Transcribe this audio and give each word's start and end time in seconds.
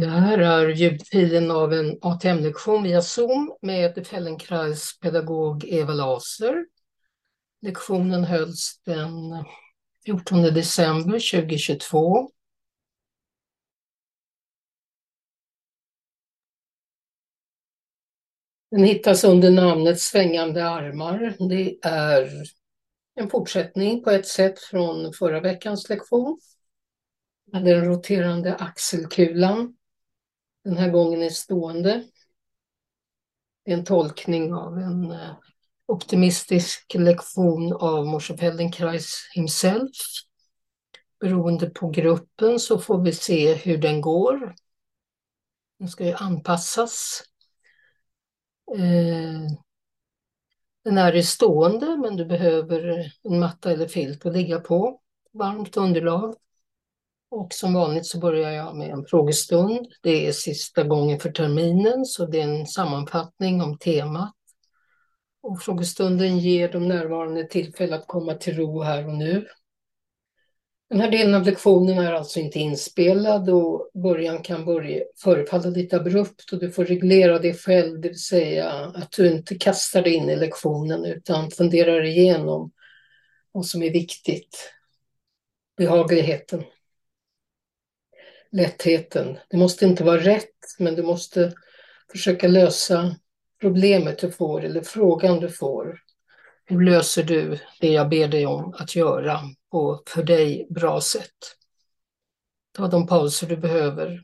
Det 0.00 0.08
här 0.08 0.38
är 0.38 0.68
ljudfilen 0.68 1.50
av 1.50 1.72
en 1.72 1.98
ATM-lektion 2.02 2.82
via 2.82 3.02
Zoom 3.02 3.56
med 3.62 4.06
Fellenkrais-pedagog 4.06 5.64
Eva 5.64 5.92
Laser. 5.92 6.66
Lektionen 7.60 8.24
hölls 8.24 8.80
den 8.84 9.44
14 10.06 10.42
december 10.42 11.12
2022. 11.12 12.30
Den 18.70 18.84
hittas 18.84 19.24
under 19.24 19.50
namnet 19.50 20.00
Svängande 20.00 20.68
armar. 20.68 21.36
Det 21.48 21.78
är 21.82 22.30
en 23.14 23.30
fortsättning 23.30 24.02
på 24.02 24.10
ett 24.10 24.26
sätt 24.26 24.58
från 24.58 25.12
förra 25.12 25.40
veckans 25.40 25.88
lektion. 25.88 26.40
Den 27.52 27.84
roterande 27.84 28.54
axelkulan 28.54 29.76
den 30.64 30.76
här 30.76 30.90
gången 30.90 31.22
är 31.22 31.30
stående. 31.30 32.04
Det 33.64 33.72
är 33.72 33.76
en 33.76 33.84
tolkning 33.84 34.54
av 34.54 34.78
en 34.78 35.10
eh, 35.10 35.36
optimistisk 35.86 36.94
lektion 36.94 37.72
av 37.72 38.06
Moshe 38.06 38.36
Feldenkrais 38.36 39.30
himself. 39.34 39.90
Beroende 41.20 41.70
på 41.70 41.90
gruppen 41.90 42.58
så 42.58 42.78
får 42.78 43.02
vi 43.02 43.12
se 43.12 43.54
hur 43.54 43.78
den 43.78 44.00
går. 44.00 44.54
Den 45.78 45.88
ska 45.88 46.04
ju 46.04 46.12
anpassas. 46.12 47.22
Eh, 48.76 49.56
den 50.84 50.98
är 50.98 51.14
i 51.16 51.22
stående 51.22 51.96
men 51.96 52.16
du 52.16 52.24
behöver 52.24 53.12
en 53.22 53.38
matta 53.38 53.72
eller 53.72 53.86
filt 53.86 54.26
att 54.26 54.32
ligga 54.32 54.60
på. 54.60 55.00
Varmt 55.32 55.76
underlag. 55.76 56.34
Och 57.34 57.52
som 57.52 57.74
vanligt 57.74 58.06
så 58.06 58.18
börjar 58.18 58.50
jag 58.50 58.76
med 58.76 58.90
en 58.90 59.04
frågestund. 59.04 59.86
Det 60.02 60.26
är 60.26 60.32
sista 60.32 60.82
gången 60.82 61.20
för 61.20 61.30
terminen 61.30 62.04
så 62.04 62.26
det 62.26 62.40
är 62.40 62.48
en 62.48 62.66
sammanfattning 62.66 63.62
om 63.62 63.78
temat. 63.78 64.34
Och 65.42 65.62
frågestunden 65.62 66.38
ger 66.38 66.72
de 66.72 66.88
närvarande 66.88 67.44
tillfälle 67.44 67.96
att 67.96 68.06
komma 68.06 68.34
till 68.34 68.56
ro 68.56 68.82
här 68.82 69.06
och 69.06 69.14
nu. 69.14 69.46
Den 70.90 71.00
här 71.00 71.10
delen 71.10 71.34
av 71.34 71.42
lektionen 71.42 71.98
är 71.98 72.12
alltså 72.12 72.40
inte 72.40 72.58
inspelad 72.58 73.50
och 73.50 73.90
början 73.94 74.42
kan 74.42 74.64
börja 74.64 75.04
förefalla 75.22 75.70
lite 75.70 75.96
abrupt 75.96 76.52
och 76.52 76.58
du 76.58 76.70
får 76.70 76.84
reglera 76.84 77.38
det 77.38 77.54
själv, 77.54 78.00
det 78.00 78.08
vill 78.08 78.22
säga 78.22 78.70
att 78.70 79.12
du 79.12 79.32
inte 79.32 79.54
kastar 79.54 80.02
dig 80.02 80.14
in 80.14 80.30
i 80.30 80.36
lektionen 80.36 81.04
utan 81.04 81.50
funderar 81.50 82.04
igenom 82.04 82.72
vad 83.52 83.66
som 83.66 83.82
är 83.82 83.90
viktigt. 83.90 84.72
Behagligheten 85.76 86.64
lättheten. 88.52 89.38
Det 89.48 89.56
måste 89.56 89.84
inte 89.84 90.04
vara 90.04 90.20
rätt, 90.20 90.48
men 90.78 90.94
du 90.94 91.02
måste 91.02 91.52
försöka 92.12 92.48
lösa 92.48 93.16
problemet 93.60 94.18
du 94.18 94.30
får 94.30 94.64
eller 94.64 94.82
frågan 94.82 95.40
du 95.40 95.48
får. 95.48 95.98
Hur 96.64 96.80
löser 96.80 97.22
du 97.22 97.58
det 97.80 97.92
jag 97.92 98.08
ber 98.08 98.28
dig 98.28 98.46
om 98.46 98.74
att 98.78 98.96
göra 98.96 99.40
på 99.70 100.02
för 100.06 100.22
dig 100.22 100.66
bra 100.70 101.00
sätt? 101.00 101.56
Ta 102.72 102.88
de 102.88 103.06
pauser 103.06 103.46
du 103.46 103.56
behöver. 103.56 104.20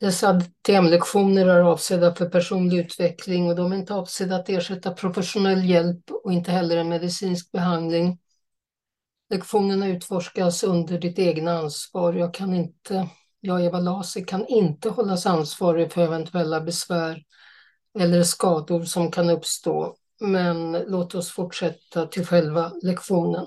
Dessa 0.00 0.40
TM-lektioner 0.66 1.46
är 1.46 1.60
avsedda 1.60 2.14
för 2.14 2.28
personlig 2.28 2.78
utveckling 2.78 3.48
och 3.48 3.56
de 3.56 3.72
är 3.72 3.76
inte 3.76 3.94
avsedda 3.94 4.36
att 4.36 4.48
ersätta 4.48 4.90
professionell 4.90 5.64
hjälp 5.64 6.10
och 6.10 6.32
inte 6.32 6.50
heller 6.50 6.76
en 6.76 6.88
medicinsk 6.88 7.52
behandling. 7.52 8.18
Lektionerna 9.30 9.88
utforskas 9.88 10.64
under 10.64 10.98
ditt 10.98 11.18
egna 11.18 11.58
ansvar. 11.58 12.12
Jag 12.12 12.34
kan 12.34 12.54
inte, 12.54 13.08
jag 13.40 13.64
Eva 13.64 13.80
Lasi, 13.80 14.24
kan 14.24 14.46
inte 14.46 14.88
hållas 14.90 15.26
ansvarig 15.26 15.92
för 15.92 16.02
eventuella 16.02 16.60
besvär 16.60 17.24
eller 17.98 18.22
skador 18.22 18.84
som 18.84 19.10
kan 19.10 19.30
uppstå. 19.30 19.96
Men 20.20 20.72
låt 20.72 21.14
oss 21.14 21.30
fortsätta 21.30 22.06
till 22.06 22.26
själva 22.26 22.72
lektionen. 22.82 23.46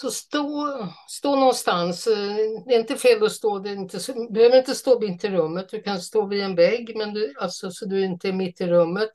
Så 0.00 0.10
stå, 0.10 0.68
stå 1.08 1.36
någonstans. 1.36 2.06
Eh, 2.06 2.36
det 2.66 2.74
är 2.74 2.80
inte 2.80 2.96
fel 2.96 3.22
att 3.22 3.32
stå, 3.32 3.58
det 3.58 3.70
är 3.70 3.76
inte, 3.76 3.98
du 4.12 4.30
behöver 4.30 4.58
inte 4.58 4.74
stå 4.74 5.00
mitt 5.00 5.24
i 5.24 5.28
rummet. 5.28 5.68
Du 5.68 5.82
kan 5.82 6.00
stå 6.00 6.26
vid 6.26 6.42
en 6.42 6.54
vägg, 6.54 6.96
men 6.96 7.14
du, 7.14 7.34
alltså, 7.38 7.70
så 7.70 7.86
du 7.86 8.04
inte 8.04 8.28
är 8.28 8.32
mitt 8.32 8.60
i 8.60 8.66
rummet. 8.66 9.10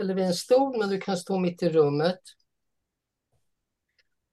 Eller 0.00 0.14
vid 0.14 0.24
en 0.24 0.34
stol, 0.34 0.78
men 0.78 0.88
du 0.88 1.00
kan 1.00 1.16
stå 1.16 1.38
mitt 1.38 1.62
i 1.62 1.68
rummet. 1.68 2.20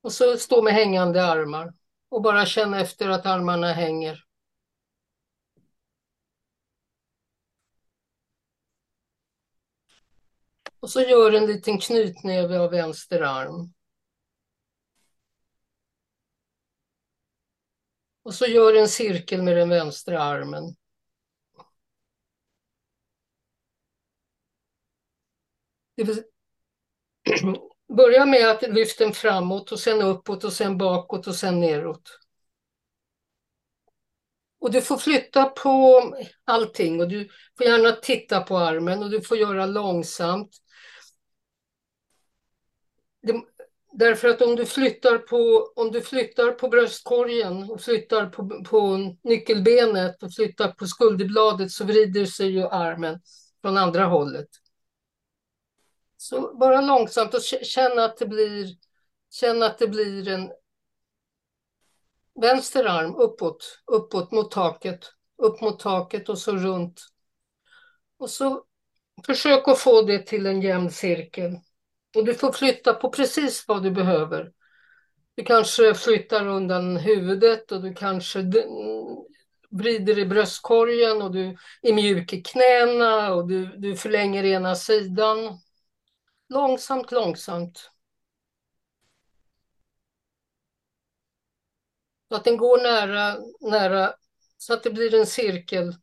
Och 0.01 0.11
så 0.11 0.37
stå 0.37 0.61
med 0.61 0.73
hängande 0.73 1.25
armar. 1.25 1.73
Och 2.09 2.21
bara 2.21 2.45
känna 2.45 2.79
efter 2.79 3.09
att 3.09 3.25
armarna 3.25 3.73
hänger. 3.73 4.23
Och 10.79 10.89
så 10.89 11.01
gör 11.01 11.31
en 11.31 11.45
liten 11.45 11.77
knytnäve 11.77 12.59
av 12.59 12.71
vänster 12.71 13.21
arm. 13.21 13.73
Och 18.23 18.33
så 18.33 18.45
gör 18.45 18.73
en 18.73 18.89
cirkel 18.89 19.41
med 19.41 19.57
den 19.57 19.69
vänstra 19.69 20.23
armen. 20.23 20.75
Börja 27.97 28.25
med 28.25 28.49
att 28.49 28.61
lyfta 28.61 29.03
den 29.03 29.13
framåt 29.13 29.71
och 29.71 29.79
sen 29.79 30.01
uppåt 30.01 30.43
och 30.43 30.53
sen 30.53 30.77
bakåt 30.77 31.27
och 31.27 31.35
sen 31.35 31.59
neråt. 31.59 32.19
Och 34.59 34.71
du 34.71 34.81
får 34.81 34.97
flytta 34.97 35.45
på 35.45 36.01
allting 36.43 37.01
och 37.01 37.07
du 37.07 37.29
får 37.57 37.67
gärna 37.67 37.91
titta 37.91 38.41
på 38.41 38.57
armen 38.57 39.03
och 39.03 39.09
du 39.09 39.21
får 39.21 39.37
göra 39.37 39.65
långsamt. 39.65 40.57
Det, 43.21 43.43
Därför 43.95 44.27
att 44.27 44.41
om 44.41 44.55
du 44.55 44.65
flyttar 44.65 45.17
på, 45.17 45.71
om 45.75 45.91
du 45.91 46.01
flyttar 46.01 46.51
på 46.51 46.67
bröstkorgen 46.67 47.71
och 47.71 47.81
flyttar 47.81 48.25
på, 48.25 48.63
på 48.63 48.97
nyckelbenet 49.23 50.23
och 50.23 50.33
flyttar 50.33 50.71
på 50.71 50.85
skulderbladet 50.85 51.71
så 51.71 51.85
vrider 51.85 52.25
sig 52.25 52.49
ju 52.49 52.63
armen 52.63 53.19
från 53.61 53.77
andra 53.77 54.05
hållet. 54.05 54.47
Så 56.17 56.57
bara 56.57 56.81
långsamt 56.81 57.33
och 57.33 57.41
känna 57.63 58.05
att 58.05 58.17
det 58.17 58.25
blir, 58.25 58.67
känna 59.29 59.65
att 59.65 59.79
det 59.79 59.87
blir 59.87 60.27
en 60.27 60.51
vänster 62.41 62.85
arm 62.85 63.15
uppåt, 63.15 63.81
uppåt 63.85 64.31
mot 64.31 64.51
taket, 64.51 65.11
upp 65.37 65.61
mot 65.61 65.79
taket 65.79 66.29
och 66.29 66.39
så 66.39 66.51
runt. 66.51 67.01
Och 68.17 68.29
så 68.29 68.63
försök 69.25 69.67
att 69.67 69.79
få 69.79 70.01
det 70.01 70.19
till 70.19 70.45
en 70.45 70.61
jämn 70.61 70.91
cirkel. 70.91 71.59
Och 72.15 72.25
du 72.25 72.33
får 72.33 72.51
flytta 72.51 72.93
på 72.93 73.09
precis 73.09 73.67
vad 73.67 73.83
du 73.83 73.91
behöver. 73.91 74.51
Du 75.35 75.43
kanske 75.43 75.93
flyttar 75.93 76.47
undan 76.47 76.97
huvudet 76.97 77.71
och 77.71 77.81
du 77.81 77.93
kanske 77.93 78.39
vrider 79.69 80.19
i 80.19 80.25
bröstkorgen 80.25 81.21
och 81.21 81.31
du 81.31 81.57
är 81.81 81.93
mjuk 81.93 82.33
i 82.33 82.41
knäna 82.41 83.33
och 83.33 83.47
du, 83.47 83.65
du 83.65 83.95
förlänger 83.95 84.43
ena 84.43 84.75
sidan. 84.75 85.59
Långsamt, 86.49 87.11
långsamt. 87.11 87.89
Så 92.29 92.35
att 92.35 92.43
den 92.43 92.57
går 92.57 92.77
nära, 92.77 93.37
nära, 93.61 94.13
så 94.57 94.73
att 94.73 94.83
det 94.83 94.89
blir 94.89 95.15
en 95.15 95.25
cirkel 95.25 95.95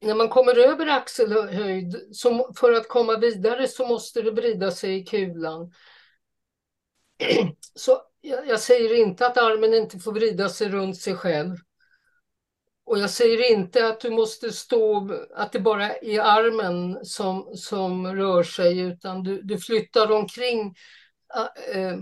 när 0.00 0.14
man 0.14 0.28
kommer 0.28 0.58
över 0.58 0.86
axelhöjd, 0.86 2.08
så 2.12 2.52
för 2.56 2.72
att 2.72 2.88
komma 2.88 3.16
vidare 3.16 3.68
så 3.68 3.86
måste 3.86 4.22
det 4.22 4.30
vrida 4.30 4.70
sig 4.70 4.96
i 4.96 5.04
kulan. 5.04 5.72
Så 7.74 8.02
jag, 8.20 8.48
jag, 8.48 8.60
säger 8.60 8.94
inte 8.94 9.26
att 9.26 9.36
armen 9.36 9.74
inte 9.74 9.98
får 9.98 10.12
vrida 10.12 10.48
sig 10.48 10.68
runt 10.68 10.96
sig 10.96 11.14
själv. 11.14 11.56
Och 12.84 12.98
jag 12.98 13.10
säger 13.10 13.52
inte 13.52 13.88
att 13.88 14.00
du 14.00 14.10
måste 14.10 14.52
stå, 14.52 15.08
att 15.34 15.52
det 15.52 15.60
bara 15.60 15.96
är 15.96 16.20
armen 16.20 17.04
som, 17.04 17.50
som 17.54 18.16
rör 18.16 18.42
sig, 18.42 18.78
utan 18.78 19.22
du, 19.22 19.42
du 19.42 19.58
flyttar 19.58 20.12
omkring 20.12 20.74
äh, 21.74 21.98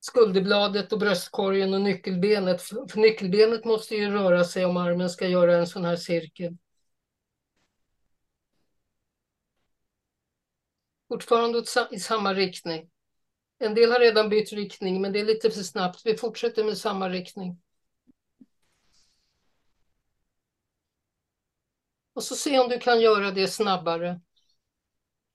skulderbladet 0.00 0.92
och 0.92 0.98
bröstkorgen 0.98 1.74
och 1.74 1.80
nyckelbenet. 1.80 2.62
För 2.62 2.98
nyckelbenet 2.98 3.64
måste 3.64 3.94
ju 3.94 4.10
röra 4.10 4.44
sig 4.44 4.64
om 4.64 4.76
armen 4.76 5.10
ska 5.10 5.28
göra 5.28 5.56
en 5.56 5.66
sån 5.66 5.84
här 5.84 5.96
cirkel. 5.96 6.56
Fortfarande 11.14 11.64
i 11.90 11.98
samma 11.98 12.34
riktning. 12.34 12.90
En 13.58 13.74
del 13.74 13.92
har 13.92 13.98
redan 13.98 14.28
bytt 14.28 14.52
riktning, 14.52 15.00
men 15.00 15.12
det 15.12 15.20
är 15.20 15.24
lite 15.24 15.50
för 15.50 15.62
snabbt. 15.62 16.00
Vi 16.04 16.16
fortsätter 16.16 16.64
med 16.64 16.78
samma 16.78 17.08
riktning. 17.08 17.60
Och 22.14 22.22
så 22.22 22.34
se 22.34 22.58
om 22.58 22.68
du 22.68 22.78
kan 22.78 23.00
göra 23.00 23.30
det 23.30 23.48
snabbare. 23.48 24.20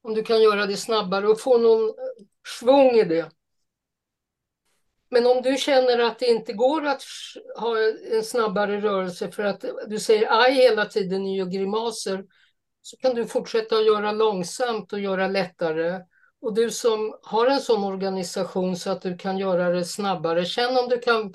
Om 0.02 0.14
du 0.14 0.24
kan 0.24 0.42
göra 0.42 0.66
det 0.66 0.78
snabbare 0.78 1.28
och 1.28 1.42
få 1.42 1.58
någon 1.58 1.90
eh, 1.90 2.26
svung 2.60 2.92
i 2.92 3.04
det. 3.04 3.32
Men 5.10 5.26
om 5.26 5.42
du 5.42 5.58
känner 5.58 6.00
att 6.00 6.20
det 6.20 6.28
inte 6.28 6.54
går 6.54 6.86
att 6.86 7.04
ha 7.56 7.78
en 8.12 8.24
snabbare 8.24 8.82
rörelse 8.82 9.32
för 9.32 9.44
att 9.44 9.64
eh, 9.64 9.72
du 9.88 10.00
säger 10.00 10.42
aj 10.42 10.54
hela 10.54 10.86
tiden 10.86 11.22
och 11.22 11.36
gör 11.36 11.46
grimaser 11.46 12.26
så 12.82 12.98
kan 12.98 13.16
du 13.16 13.28
fortsätta 13.28 13.76
att 13.76 13.86
göra 13.86 14.12
långsamt 14.12 14.94
och 14.94 15.00
göra 15.00 15.28
lättare. 15.28 16.02
Och 16.42 16.54
du 16.54 16.72
som 16.72 17.20
har 17.24 17.48
en 17.48 17.62
sån 17.62 17.84
organisation 17.84 18.76
så 18.78 18.92
att 18.92 19.02
du 19.02 19.18
kan 19.18 19.38
göra 19.38 19.70
det 19.70 19.86
snabbare, 19.86 20.46
känn 20.46 20.78
om 20.78 20.90
du 20.90 21.00
kan 21.00 21.34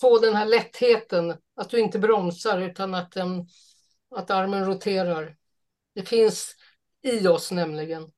få 0.00 0.18
den 0.18 0.34
här 0.34 0.46
lättheten, 0.46 1.36
att 1.56 1.70
du 1.70 1.80
inte 1.80 1.98
bromsar 1.98 2.60
utan 2.60 2.94
att, 2.94 3.12
den, 3.12 3.46
att 4.10 4.30
armen 4.30 4.64
roterar. 4.64 5.36
Det 5.94 6.02
finns 6.02 6.54
i 7.02 7.28
oss 7.28 7.52
nämligen. 7.52 8.10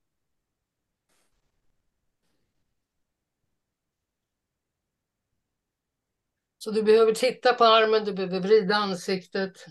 Så 6.58 6.70
du 6.70 6.82
behöver 6.82 7.12
titta 7.12 7.54
på 7.54 7.64
armen, 7.64 8.04
du 8.04 8.12
behöver 8.12 8.40
vrida 8.40 8.74
ansiktet. 8.74 9.66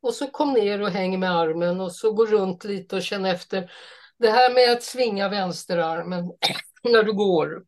Och 0.00 0.14
så 0.14 0.26
kom 0.30 0.52
ner 0.52 0.82
och 0.82 0.90
häng 0.90 1.20
med 1.20 1.30
armen 1.36 1.80
och 1.80 1.92
så 1.92 2.12
gå 2.12 2.26
runt 2.26 2.64
lite 2.64 2.96
och 2.96 3.02
känn 3.02 3.24
efter. 3.24 3.72
Det 4.18 4.30
här 4.30 4.54
med 4.54 4.72
att 4.72 4.82
svinga 4.82 5.28
vänsterarmen 5.28 6.32
när 6.82 7.02
du 7.02 7.12
går. 7.12 7.64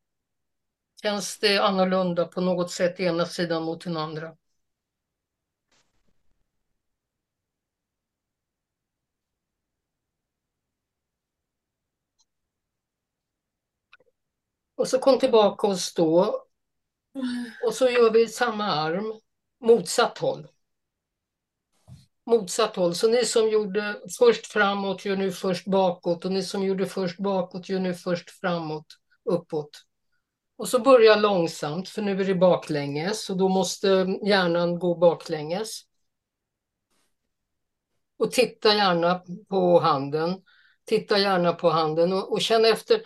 Känns 1.03 1.39
det 1.39 1.59
annorlunda 1.59 2.27
på 2.27 2.41
något 2.41 2.71
sätt 2.71 3.01
ena 3.01 3.27
sidan 3.27 3.63
mot 3.63 3.85
den 3.85 3.97
andra? 3.97 4.37
Och 14.75 14.89
så 14.89 14.99
kom 14.99 15.19
tillbaka 15.19 15.67
och 15.67 15.79
stå. 15.79 16.43
Och 17.67 17.75
så 17.75 17.89
gör 17.89 18.11
vi 18.11 18.29
samma 18.29 18.65
arm, 18.65 19.21
motsatt 19.61 20.19
håll. 20.19 20.49
Motsatt 22.31 22.77
håll. 22.77 22.95
Så 22.95 23.09
ni 23.09 23.25
som 23.25 23.49
gjorde 23.49 24.01
först 24.19 24.47
framåt 24.47 25.05
gör 25.05 25.17
nu 25.17 25.33
först 25.33 25.67
bakåt 25.67 26.25
och 26.25 26.33
ni 26.33 26.43
som 26.43 26.65
gjorde 26.65 26.87
först 26.87 27.19
bakåt 27.19 27.69
gör 27.69 27.81
nu 27.81 27.95
först 27.95 28.31
framåt, 28.31 28.87
uppåt. 29.25 29.71
Och 30.57 30.69
så 30.69 30.79
börja 30.79 31.17
långsamt, 31.17 31.89
för 31.89 32.03
nu 32.03 32.21
är 32.21 32.25
det 32.25 32.35
baklänges 32.35 33.31
och 33.31 33.37
då 33.37 33.49
måste 33.49 33.89
hjärnan 34.27 34.79
gå 34.79 34.95
baklänges. 34.95 35.83
Och 38.19 38.33
titta 38.33 38.75
gärna 38.75 39.23
på 39.49 39.81
handen. 39.81 40.43
Titta 40.85 41.19
gärna 41.19 41.53
på 41.53 41.71
handen 41.71 42.13
och, 42.13 42.33
och 42.33 42.41
känn 42.41 42.65
efter 42.65 43.03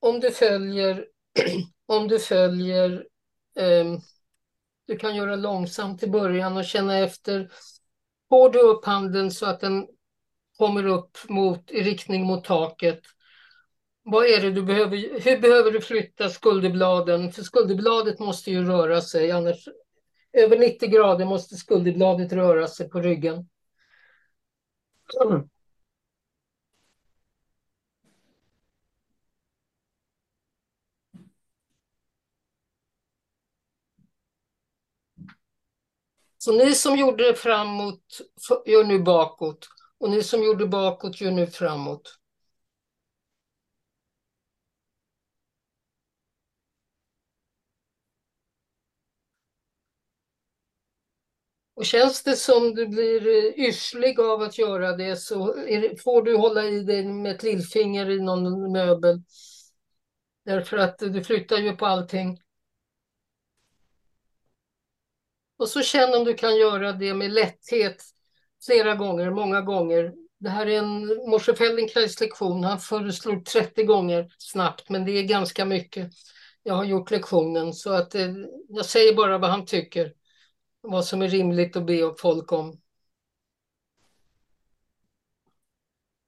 om 0.00 0.20
du 0.20 0.30
följer, 0.30 1.06
om 1.86 2.08
du 2.08 2.18
följer, 2.18 3.06
um, 3.54 4.00
du 4.86 4.96
kan 4.96 5.16
göra 5.16 5.36
långsamt 5.36 6.02
i 6.02 6.06
början 6.06 6.56
och 6.56 6.64
känna 6.64 6.98
efter. 6.98 7.50
Får 8.28 8.50
du 8.50 8.58
upp 8.58 8.84
handen 8.84 9.30
så 9.30 9.46
att 9.46 9.60
den 9.60 9.86
kommer 10.58 10.86
upp 10.86 11.18
mot, 11.28 11.70
i 11.70 11.82
riktning 11.82 12.26
mot 12.26 12.44
taket? 12.44 13.00
Vad 14.02 14.26
är 14.26 14.40
det 14.40 14.50
du 14.50 14.62
behöver, 14.62 14.96
hur 14.96 15.40
behöver 15.40 15.70
du 15.70 15.80
flytta 15.80 16.28
skulderbladen? 16.28 17.32
För 17.32 17.42
skulderbladet 17.42 18.18
måste 18.18 18.50
ju 18.50 18.64
röra 18.64 19.00
sig, 19.00 19.30
annars 19.30 19.68
över 20.32 20.58
90 20.58 20.88
grader 20.88 21.24
måste 21.24 21.56
skulderbladet 21.56 22.32
röra 22.32 22.66
sig 22.66 22.88
på 22.88 23.00
ryggen. 23.00 23.48
Mm. 25.24 25.48
Så 36.48 36.54
ni 36.54 36.74
som 36.74 36.96
gjorde 36.96 37.28
det 37.28 37.34
framåt 37.34 38.20
gör 38.66 38.84
nu 38.84 38.98
bakåt. 38.98 39.68
Och 39.98 40.10
ni 40.10 40.22
som 40.22 40.42
gjorde 40.42 40.66
bakåt 40.66 41.20
gör 41.20 41.30
nu 41.30 41.46
framåt. 41.46 42.18
Och 51.74 51.86
känns 51.86 52.22
det 52.22 52.36
som 52.36 52.74
du 52.74 52.86
blir 52.86 53.26
eh, 53.26 53.66
yrslig 53.66 54.20
av 54.20 54.42
att 54.42 54.58
göra 54.58 54.96
det 54.96 55.16
så 55.16 55.54
det, 55.54 56.02
får 56.02 56.22
du 56.22 56.36
hålla 56.36 56.64
i 56.64 56.80
dig 56.80 57.04
med 57.04 57.34
ett 57.34 57.42
lillfinger 57.42 58.10
i 58.10 58.20
någon 58.20 58.72
möbel. 58.72 59.22
Därför 60.44 60.76
att 60.76 60.98
du 60.98 61.24
flyttar 61.24 61.56
ju 61.56 61.76
på 61.76 61.86
allting. 61.86 62.38
Och 65.58 65.68
så 65.68 65.82
känn 65.82 66.14
om 66.14 66.24
du 66.24 66.34
kan 66.34 66.56
göra 66.56 66.92
det 66.92 67.14
med 67.14 67.32
lätthet 67.32 68.04
flera 68.66 68.94
gånger, 68.94 69.30
många 69.30 69.60
gånger. 69.60 70.12
Det 70.38 70.48
här 70.48 70.66
är 70.66 70.78
en 70.78 71.06
Moshe 71.06 71.54
Feldenkrais 71.54 72.20
lektion. 72.20 72.64
Han 72.64 72.78
föreslog 72.78 73.44
30 73.44 73.84
gånger 73.84 74.28
snabbt, 74.38 74.88
men 74.88 75.04
det 75.04 75.12
är 75.12 75.22
ganska 75.22 75.64
mycket. 75.64 76.10
Jag 76.62 76.74
har 76.74 76.84
gjort 76.84 77.10
lektionen 77.10 77.72
så 77.72 77.92
att 77.92 78.14
eh, 78.14 78.30
jag 78.68 78.86
säger 78.86 79.14
bara 79.14 79.38
vad 79.38 79.50
han 79.50 79.66
tycker. 79.66 80.12
Vad 80.80 81.04
som 81.04 81.22
är 81.22 81.28
rimligt 81.28 81.76
att 81.76 81.86
be 81.86 82.14
folk 82.18 82.52
om. 82.52 82.80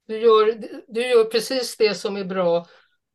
Du 0.07 0.19
gör, 0.19 0.61
du 0.87 1.07
gör 1.07 1.23
precis 1.23 1.77
det 1.77 1.95
som 1.95 2.17
är 2.17 2.25
bra 2.25 2.67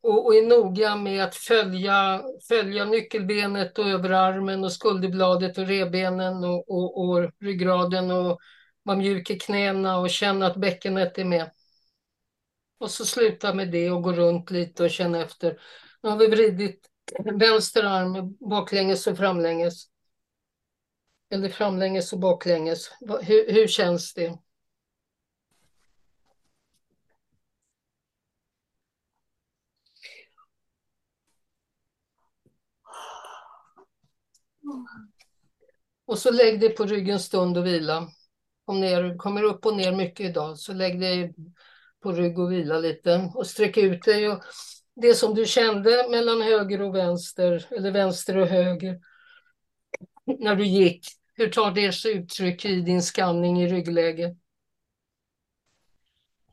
och, 0.06 0.26
och 0.26 0.34
är 0.34 0.42
noga 0.42 0.96
med 0.96 1.24
att 1.24 1.34
följa, 1.34 2.22
följa 2.48 2.84
nyckelbenet 2.84 3.78
och 3.78 3.88
överarmen 3.88 4.64
och 4.64 4.72
skulderbladet 4.72 5.58
och 5.58 5.66
rebenen 5.66 6.44
och, 6.44 6.70
och, 6.70 7.00
och 7.00 7.30
ryggraden 7.40 8.10
och 8.10 8.38
vara 8.82 8.96
mjuk 8.96 9.30
i 9.30 9.38
knäna 9.38 9.98
och 9.98 10.10
känna 10.10 10.46
att 10.46 10.56
bäckenet 10.56 11.18
är 11.18 11.24
med. 11.24 11.50
Och 12.78 12.90
så 12.90 13.04
sluta 13.04 13.54
med 13.54 13.72
det 13.72 13.90
och 13.90 14.02
gå 14.02 14.12
runt 14.12 14.50
lite 14.50 14.84
och 14.84 14.90
känna 14.90 15.22
efter. 15.22 15.60
Nu 16.02 16.08
har 16.08 16.16
vi 16.16 16.26
vridit 16.26 16.86
vänster 17.40 17.82
arm 17.84 18.36
baklänges 18.50 19.06
och 19.06 19.16
framlänges. 19.16 19.84
Eller 21.30 21.48
framlänges 21.48 22.12
och 22.12 22.18
baklänges. 22.18 22.90
Hur, 23.22 23.52
hur 23.52 23.66
känns 23.66 24.14
det? 24.14 24.38
Och 36.06 36.18
så 36.18 36.30
lägg 36.30 36.60
dig 36.60 36.68
på 36.70 36.84
ryggen 36.84 37.20
stund 37.20 37.58
och 37.58 37.66
vila. 37.66 38.08
Kom 38.64 38.80
ner, 38.80 39.16
kommer 39.16 39.42
upp 39.42 39.66
och 39.66 39.76
ner 39.76 39.92
mycket 39.92 40.30
idag, 40.30 40.58
så 40.58 40.72
lägg 40.72 41.00
dig 41.00 41.34
på 42.02 42.12
rygg 42.12 42.38
och 42.38 42.52
vila 42.52 42.78
lite 42.78 43.30
och 43.34 43.46
sträck 43.46 43.76
ut 43.76 44.04
dig. 44.04 44.28
Och 44.28 44.42
det 44.94 45.14
som 45.14 45.34
du 45.34 45.46
kände 45.46 46.06
mellan 46.10 46.42
höger 46.42 46.82
och 46.82 46.94
vänster, 46.94 47.66
eller 47.70 47.90
vänster 47.90 48.36
och 48.36 48.46
höger, 48.46 49.00
när 50.38 50.56
du 50.56 50.66
gick, 50.66 51.06
hur 51.34 51.48
tar 51.48 51.70
det 51.70 51.92
sig 51.92 52.12
uttryck 52.12 52.64
i 52.64 52.80
din 52.80 53.02
skanning 53.02 53.62
i 53.62 53.68
ryggläge? 53.68 54.36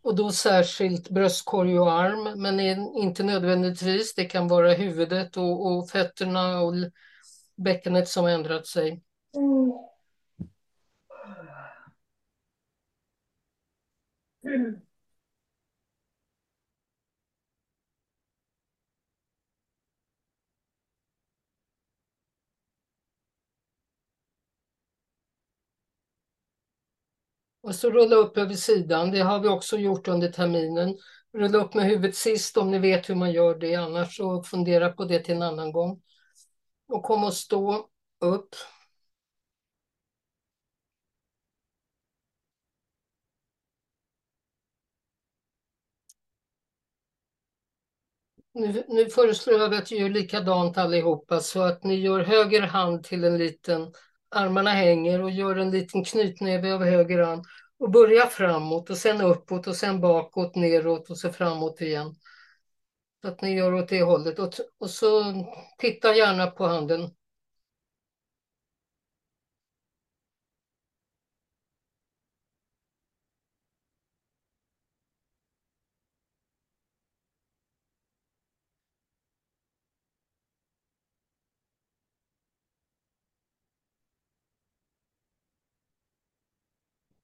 Och 0.01 0.15
då 0.15 0.32
särskilt 0.32 1.10
bröstkorg 1.10 1.79
och 1.79 1.91
arm, 1.91 2.41
men 2.41 2.60
inte 2.98 3.24
nödvändigtvis. 3.24 4.15
Det 4.15 4.25
kan 4.25 4.48
vara 4.48 4.74
huvudet 4.74 5.38
och, 5.38 5.65
och 5.65 5.89
fötterna 5.89 6.62
och 6.62 6.74
bäckenet 7.63 8.08
som 8.08 8.25
ändrat 8.25 8.67
sig. 8.67 9.01
Mm. 9.36 9.74
Och 27.63 27.75
så 27.75 27.89
rulla 27.91 28.15
upp 28.15 28.38
över 28.38 28.53
sidan. 28.53 29.12
Det 29.12 29.20
har 29.20 29.39
vi 29.39 29.48
också 29.48 29.77
gjort 29.77 30.08
under 30.08 30.32
terminen. 30.32 30.98
Rulla 31.34 31.58
upp 31.58 31.74
med 31.74 31.86
huvudet 31.86 32.15
sist 32.15 32.58
om 32.58 32.72
ni 32.72 32.79
vet 32.79 33.10
hur 33.10 33.15
man 33.15 33.32
gör 33.32 33.55
det. 33.55 33.75
Annars 33.75 34.17
så 34.17 34.43
fundera 34.43 34.89
på 34.89 35.05
det 35.05 35.20
till 35.20 35.36
en 35.36 35.41
annan 35.41 35.72
gång. 35.72 36.01
Och 36.93 37.03
kom 37.03 37.23
och 37.23 37.33
stå 37.33 37.89
upp. 38.19 38.55
Nu, 48.53 48.83
nu 48.88 49.05
föreslår 49.09 49.59
jag 49.59 49.73
att 49.75 49.91
vi 49.91 49.97
gör 49.97 50.09
likadant 50.09 50.77
allihopa 50.77 51.39
så 51.39 51.62
att 51.62 51.83
ni 51.83 51.95
gör 51.95 52.19
höger 52.19 52.62
hand 52.62 53.03
till 53.03 53.23
en 53.23 53.38
liten, 53.38 53.93
armarna 54.29 54.69
hänger 54.69 55.21
och 55.21 55.31
gör 55.31 55.55
en 55.55 55.71
liten 55.71 56.03
knytnäve 56.03 56.73
av 56.73 56.83
höger 56.83 57.23
hand. 57.23 57.45
och 57.79 57.91
börja 57.91 58.27
framåt 58.27 58.89
och 58.89 58.97
sen 58.97 59.21
uppåt 59.21 59.67
och 59.67 59.75
sen 59.75 60.01
bakåt, 60.01 60.55
neråt 60.55 61.09
och 61.09 61.17
så 61.17 61.29
framåt 61.33 61.81
igen. 61.81 62.15
Så 63.24 63.30
att 63.30 63.42
ni 63.42 63.56
gör 63.56 63.74
åt 63.74 63.89
det 63.89 64.01
hållet 64.03 64.39
och, 64.39 64.53
och 64.77 64.89
så 64.89 65.24
titta 65.77 66.15
gärna 66.15 66.48
på 66.48 66.65
handen. 66.65 67.10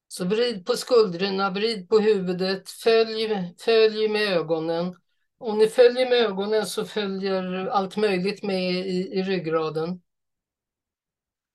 Så 0.08 0.24
vrid 0.24 0.66
på 0.66 0.76
skuldrorna, 0.76 1.50
vrid 1.50 1.88
på 1.88 1.98
huvudet, 1.98 2.70
följ, 2.70 3.54
följ 3.64 4.08
med 4.08 4.22
ögonen. 4.32 4.94
Om 5.40 5.58
ni 5.58 5.68
följer 5.68 6.10
med 6.10 6.18
ögonen 6.18 6.66
så 6.66 6.84
följer 6.84 7.66
allt 7.66 7.96
möjligt 7.96 8.42
med 8.42 8.72
i, 8.72 9.18
i 9.18 9.22
ryggraden. 9.22 10.02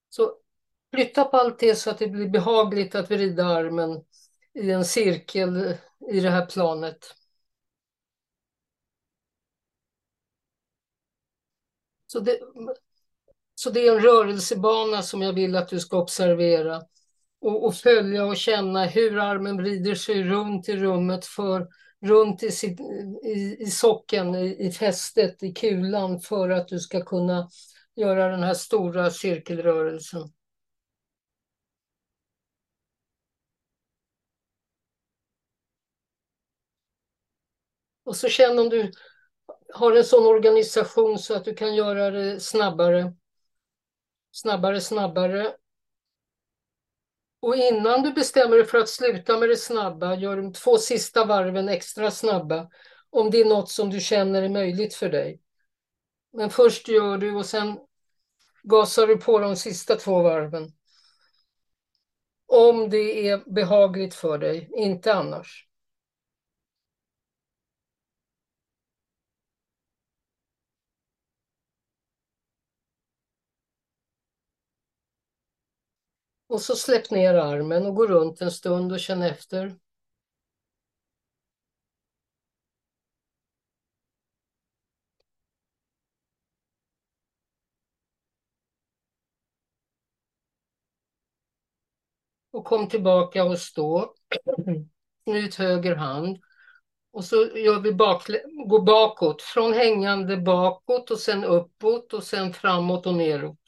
Så 0.10 0.38
flytta 0.96 1.24
på 1.24 1.38
allt 1.38 1.60
det 1.60 1.76
så 1.76 1.90
att 1.90 1.98
det 1.98 2.08
blir 2.08 2.30
behagligt 2.30 2.96
att 2.96 3.12
vrida 3.12 3.46
armen 3.46 4.04
i 4.54 4.72
en 4.72 4.86
cirkel 4.86 5.78
i 6.12 6.20
det 6.20 6.30
här 6.30 6.46
planet. 6.46 7.16
Så 12.08 12.20
det, 12.20 12.40
så 13.56 13.70
det 13.70 13.88
är 13.88 13.96
en 13.96 14.04
rörelsebana 14.04 15.02
som 15.02 15.22
jag 15.22 15.34
vill 15.34 15.56
att 15.56 15.70
du 15.70 15.80
ska 15.80 15.98
observera 15.98 16.84
och, 17.42 17.66
och, 17.66 17.76
följa 17.76 18.26
och 18.26 18.38
känna 18.38 18.86
hur 18.86 19.20
armen 19.20 19.58
vrider 19.58 19.96
sig 19.96 20.24
runt 20.24 20.70
i 20.70 20.76
rummet, 20.78 21.26
för, 21.26 21.68
runt 22.06 22.44
i, 22.44 22.52
sitt, 22.52 22.80
i, 23.24 23.58
i 23.60 23.66
socken, 23.66 24.36
i, 24.36 24.68
i 24.68 24.72
fästet, 24.72 25.44
i 25.44 25.54
kulan 25.54 26.20
för 26.20 26.50
att 26.50 26.68
du 26.68 26.80
ska 26.80 27.02
kunna 27.06 27.50
göra 27.96 28.28
den 28.28 28.44
här 28.44 28.54
stora 28.54 29.12
cirkelrörelsen. 29.12 30.30
Och 38.04 38.16
så 38.16 38.30
känn 38.30 38.60
om 38.60 38.70
du 38.70 38.92
har 39.74 39.96
en 39.96 40.04
sån 40.04 40.28
organisation 40.28 41.20
så 41.20 41.36
att 41.36 41.46
du 41.46 41.54
kan 41.54 41.76
göra 41.76 42.12
det 42.12 42.40
snabbare. 42.40 43.14
Snabbare, 44.32 44.82
snabbare. 44.82 45.56
Och 47.46 47.56
innan 47.56 48.04
du 48.04 48.14
bestämmer 48.14 48.56
dig 48.58 48.66
för 48.66 48.78
att 48.78 48.90
sluta 48.90 49.38
med 49.38 49.50
det 49.50 49.58
snabba, 49.58 50.16
gör 50.16 50.38
de 50.38 50.54
två 50.54 50.78
sista 50.78 51.26
varven 51.26 51.70
extra 51.70 52.12
snabba. 52.12 52.70
Om 53.10 53.32
det 53.32 53.42
är 53.42 53.46
något 53.46 53.70
som 53.70 53.90
du 53.90 54.00
känner 54.00 54.44
är 54.44 54.50
möjligt 54.50 54.94
för 54.94 55.10
dig. 55.10 55.42
Men 56.34 56.50
först 56.50 56.88
gör 56.88 57.18
du 57.18 57.36
och 57.36 57.46
sen 57.46 57.78
gasar 58.64 59.08
du 59.08 59.18
på 59.18 59.40
de 59.40 59.56
sista 59.56 59.96
två 59.96 60.22
varven. 60.22 60.72
Om 62.48 62.90
det 62.90 63.30
är 63.30 63.54
behagligt 63.54 64.14
för 64.14 64.38
dig, 64.38 64.70
inte 64.78 65.14
annars. 65.14 65.68
Och 76.56 76.62
så 76.62 76.76
släpp 76.76 77.12
ner 77.12 77.34
armen 77.34 77.86
och 77.86 77.96
gå 77.96 78.08
runt 78.08 78.42
en 78.42 78.52
stund 78.52 78.92
och 78.92 79.00
känn 79.00 79.22
efter. 79.22 79.76
Och 92.52 92.66
kom 92.66 92.90
tillbaka 92.90 93.44
och 93.44 93.60
stå. 93.60 94.14
Knut 95.24 95.56
höger 95.56 95.96
hand. 95.96 96.38
Och 97.12 97.24
så 97.26 97.36
gör 97.36 97.80
vi 97.80 97.94
baklä 97.94 98.42
går 98.68 98.82
bakåt, 98.82 99.42
från 99.42 99.74
hängande 99.74 100.38
bakåt 100.38 101.12
och 101.12 101.20
sen 101.20 101.44
uppåt 101.44 102.14
och 102.14 102.24
sen 102.24 102.54
framåt 102.54 103.06
och 103.08 103.16
neråt. 103.16 103.65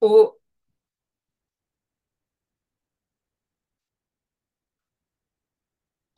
Och 0.00 0.40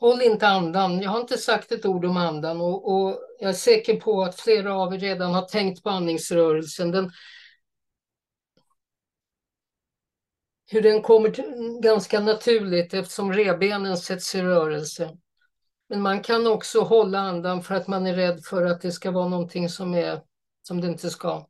Håll 0.03 0.23
inte 0.23 0.49
andan. 0.49 1.03
Jag 1.03 1.11
har 1.11 1.21
inte 1.21 1.39
sagt 1.39 1.73
ett 1.73 1.87
ord 1.87 2.05
om 2.05 2.17
andan 2.17 2.61
och, 2.61 2.93
och, 2.93 3.19
jag 3.39 3.51
är 3.51 3.55
säker 3.55 4.01
på 4.01 4.23
att 4.23 4.41
flera 4.41 4.75
av 4.75 4.95
er 4.95 4.99
redan 4.99 5.35
har 5.35 5.43
tänkt 5.43 5.83
på 5.83 5.91
andningsrörelsen. 5.91 6.91
Den, 6.91 7.11
hur 10.71 10.83
den 10.83 11.03
kommer 11.03 11.31
till, 11.31 11.79
ganska 11.83 12.21
naturligt 12.21 12.95
eftersom 12.95 13.33
rebenen 13.33 13.97
sätts 13.97 14.35
i 14.35 14.43
rörelse. 14.43 15.17
Men 15.89 16.01
man 16.01 16.23
kan 16.23 16.47
också 16.47 16.81
hålla 16.81 17.19
andan 17.19 17.63
för 17.63 17.75
att 17.75 17.89
man 17.89 18.07
är 18.07 18.15
rädd 18.15 18.45
för 18.45 18.67
att 18.67 18.81
det 18.81 18.93
ska 18.93 19.11
vara 19.11 19.29
någonting 19.29 19.69
som, 19.69 19.95
är, 19.95 20.23
som 20.63 20.81
det 20.81 20.87
inte 20.87 21.11
ska. 21.11 21.47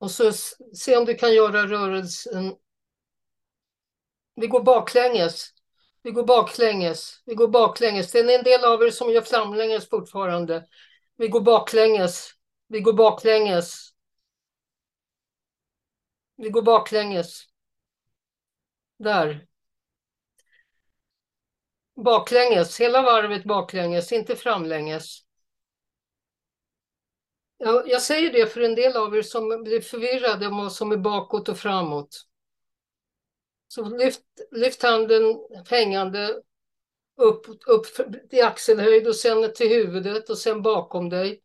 Och 0.00 0.10
så 0.10 0.32
se 0.74 0.96
om 0.96 1.04
du 1.04 1.14
kan 1.14 1.34
göra 1.34 1.66
rörelsen. 1.66 2.56
Vi 4.34 4.46
går 4.46 4.62
baklänges. 4.62 5.54
Vi 6.02 6.10
går 6.10 6.24
baklänges. 6.24 7.22
Vi 7.26 7.34
går 7.34 7.48
baklänges. 7.48 8.12
Det 8.12 8.18
är 8.18 8.38
en 8.38 8.44
del 8.44 8.64
av 8.64 8.82
er 8.82 8.90
som 8.90 9.10
gör 9.10 9.22
framlänges 9.22 9.88
fortfarande. 9.88 10.66
Vi 11.16 11.28
går 11.28 11.40
baklänges. 11.40 12.30
Vi 12.68 12.80
går 12.80 12.92
baklänges. 12.92 13.90
Vi 16.36 16.50
går 16.50 16.62
baklänges. 16.62 17.44
Där. 18.98 19.46
Baklänges, 21.96 22.80
hela 22.80 23.02
varvet 23.02 23.44
baklänges, 23.44 24.12
inte 24.12 24.36
framlänges. 24.36 25.24
Ja, 27.62 27.82
jag 27.86 28.02
säger 28.02 28.32
det 28.32 28.46
för 28.46 28.60
en 28.60 28.74
del 28.74 28.96
av 28.96 29.16
er 29.16 29.22
som 29.22 29.62
blir 29.64 29.80
förvirrade 29.80 30.46
om 30.46 30.56
vad 30.56 30.72
som 30.72 30.92
är 30.92 30.96
bakåt 30.96 31.48
och 31.48 31.58
framåt. 31.58 32.26
Så 33.68 33.88
lyft, 33.88 34.22
lyft 34.50 34.82
handen 34.82 35.22
hängande 35.70 36.42
upp, 37.16 37.46
upp 37.66 37.86
i 38.30 38.40
axelhöjd 38.40 39.08
och 39.08 39.16
sen 39.16 39.52
till 39.54 39.68
huvudet 39.68 40.30
och 40.30 40.38
sen 40.38 40.62
bakom 40.62 41.08
dig 41.08 41.42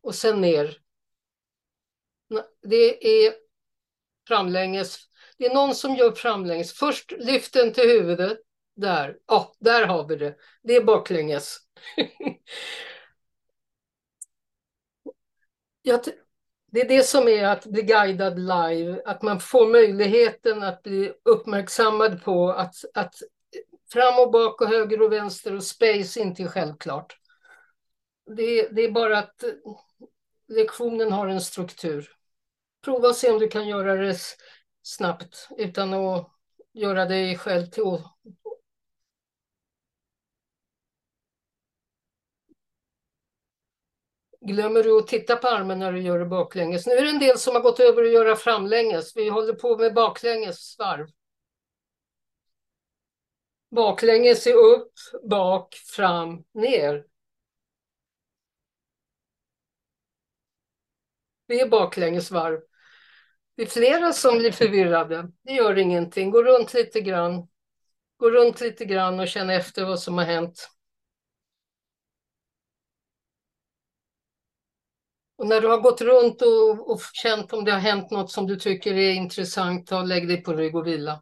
och 0.00 0.14
sen 0.14 0.40
ner. 0.40 0.78
Det 2.62 3.24
är 3.26 3.34
framlänges. 4.28 4.98
Det 5.38 5.46
är 5.46 5.54
någon 5.54 5.74
som 5.74 5.94
gör 5.94 6.12
framlänges. 6.12 6.72
Först 6.72 7.12
lyft 7.12 7.52
den 7.52 7.72
till 7.72 7.88
huvudet. 7.88 8.38
Där. 8.76 9.18
Ja, 9.26 9.36
oh, 9.36 9.52
där 9.58 9.86
har 9.86 10.08
vi 10.08 10.16
det. 10.16 10.36
Det 10.62 10.76
är 10.76 10.84
baklänges. 10.84 11.58
Jag, 15.88 16.00
det 16.72 16.80
är 16.80 16.88
det 16.88 17.02
som 17.02 17.28
är 17.28 17.44
att 17.44 17.66
bli 17.66 17.82
guidad 17.82 18.38
live, 18.38 19.02
att 19.04 19.22
man 19.22 19.40
får 19.40 19.68
möjligheten 19.68 20.62
att 20.62 20.82
bli 20.82 21.12
uppmärksammad 21.24 22.24
på 22.24 22.52
att, 22.52 22.74
att 22.94 23.14
fram 23.92 24.18
och 24.18 24.30
bak 24.30 24.60
och 24.60 24.68
höger 24.68 25.02
och 25.02 25.12
vänster 25.12 25.54
och 25.54 25.64
space 25.64 26.20
inte 26.20 26.42
är 26.42 26.48
självklart. 26.48 27.16
Det, 28.36 28.68
det 28.68 28.84
är 28.84 28.90
bara 28.90 29.18
att 29.18 29.42
eh, 29.42 29.50
lektionen 30.48 31.12
har 31.12 31.28
en 31.28 31.40
struktur. 31.40 32.10
Prova 32.84 33.08
och 33.08 33.16
se 33.16 33.30
om 33.30 33.38
du 33.38 33.48
kan 33.48 33.68
göra 33.68 33.94
det 33.94 34.18
snabbt 34.82 35.48
utan 35.58 35.94
att 35.94 36.30
göra 36.72 37.04
dig 37.04 37.38
själv 37.38 37.66
till 37.66 37.82
Glömmer 44.46 44.82
du 44.82 44.98
att 44.98 45.06
titta 45.06 45.36
på 45.36 45.48
armen 45.48 45.78
när 45.78 45.92
du 45.92 46.00
gör 46.00 46.18
det 46.18 46.26
baklänges? 46.26 46.86
Nu 46.86 46.92
är 46.92 47.04
det 47.04 47.10
en 47.10 47.18
del 47.18 47.38
som 47.38 47.54
har 47.54 47.62
gått 47.62 47.80
över 47.80 48.02
att 48.02 48.12
göra 48.12 48.36
framlänges. 48.36 49.16
Vi 49.16 49.28
håller 49.28 49.52
på 49.52 49.78
med 49.78 49.94
baklänges 49.94 50.76
varv. 50.78 51.06
Baklänges 53.70 54.46
är 54.46 54.54
upp, 54.54 54.92
bak, 55.30 55.74
fram, 55.74 56.44
ner. 56.54 57.04
Det 61.48 61.60
är 61.60 61.68
baklängesvarv. 61.68 62.60
Det 63.56 63.62
är 63.62 63.66
flera 63.66 64.12
som 64.12 64.38
blir 64.38 64.52
förvirrade. 64.52 65.30
Det 65.42 65.52
gör 65.52 65.78
ingenting. 65.78 66.30
Gå 66.30 66.42
runt 66.42 66.74
lite 66.74 67.00
grann. 67.00 67.48
Gå 68.16 68.30
runt 68.30 68.60
lite 68.60 68.84
grann 68.84 69.20
och 69.20 69.28
känn 69.28 69.50
efter 69.50 69.84
vad 69.84 70.00
som 70.00 70.18
har 70.18 70.24
hänt. 70.24 70.75
Och 75.38 75.46
när 75.46 75.60
du 75.60 75.68
har 75.68 75.78
gått 75.78 76.00
runt 76.00 76.42
och, 76.42 76.90
och 76.90 77.00
känt 77.12 77.52
om 77.52 77.64
det 77.64 77.72
har 77.72 77.78
hänt 77.78 78.10
något 78.10 78.30
som 78.30 78.46
du 78.46 78.56
tycker 78.56 78.94
är 78.94 79.12
intressant, 79.12 79.90
lägg 80.06 80.28
dig 80.28 80.42
på 80.42 80.52
rygg 80.52 80.76
och 80.76 80.86
vila. 80.86 81.20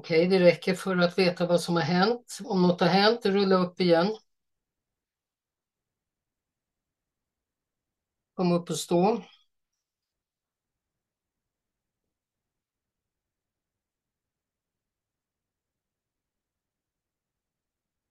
Okej, 0.00 0.26
det 0.26 0.38
räcker 0.40 0.74
för 0.74 0.96
att 0.96 1.18
veta 1.18 1.46
vad 1.46 1.60
som 1.60 1.74
har 1.76 1.82
hänt. 1.82 2.38
Om 2.44 2.62
något 2.62 2.80
har 2.80 2.88
hänt, 2.88 3.26
rulla 3.26 3.56
upp 3.56 3.80
igen. 3.80 4.16
Kom 8.34 8.52
upp 8.52 8.70
och 8.70 8.76
stå. 8.78 9.22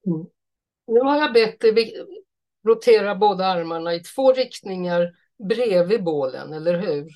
Mm. 0.08 0.26
Nu 0.88 1.00
har 1.02 1.18
jag 1.18 1.34
bett 1.34 1.62
dig 1.62 1.94
rotera 2.68 3.16
båda 3.16 3.46
armarna 3.46 3.94
i 3.96 4.00
två 4.00 4.34
riktningar 4.34 5.16
bredvid 5.50 6.04
bålen, 6.04 6.54
eller 6.54 6.80
hur? 6.80 7.10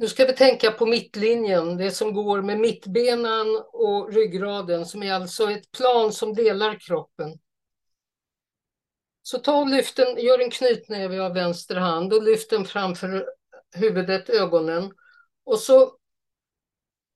Nu 0.00 0.08
ska 0.08 0.26
vi 0.26 0.32
tänka 0.32 0.70
på 0.70 0.86
mittlinjen, 0.86 1.76
det 1.76 1.90
som 1.90 2.12
går 2.14 2.42
med 2.42 2.58
mittbenan 2.58 3.62
och 3.72 4.12
ryggraden, 4.12 4.86
som 4.86 5.02
är 5.02 5.12
alltså 5.12 5.50
ett 5.50 5.72
plan 5.72 6.12
som 6.12 6.34
delar 6.34 6.78
kroppen. 6.80 7.38
Så 9.22 9.38
ta 9.38 9.60
och 9.60 9.68
lyft 9.68 9.96
den, 9.96 10.18
gör 10.18 10.38
en 10.38 10.50
knytnäve 10.50 11.22
av 11.22 11.34
vänster 11.34 11.76
hand 11.76 12.12
och 12.12 12.22
lyft 12.22 12.50
den 12.50 12.64
framför 12.64 13.26
huvudet, 13.74 14.30
ögonen. 14.30 14.92
Och 15.44 15.58
så 15.58 15.92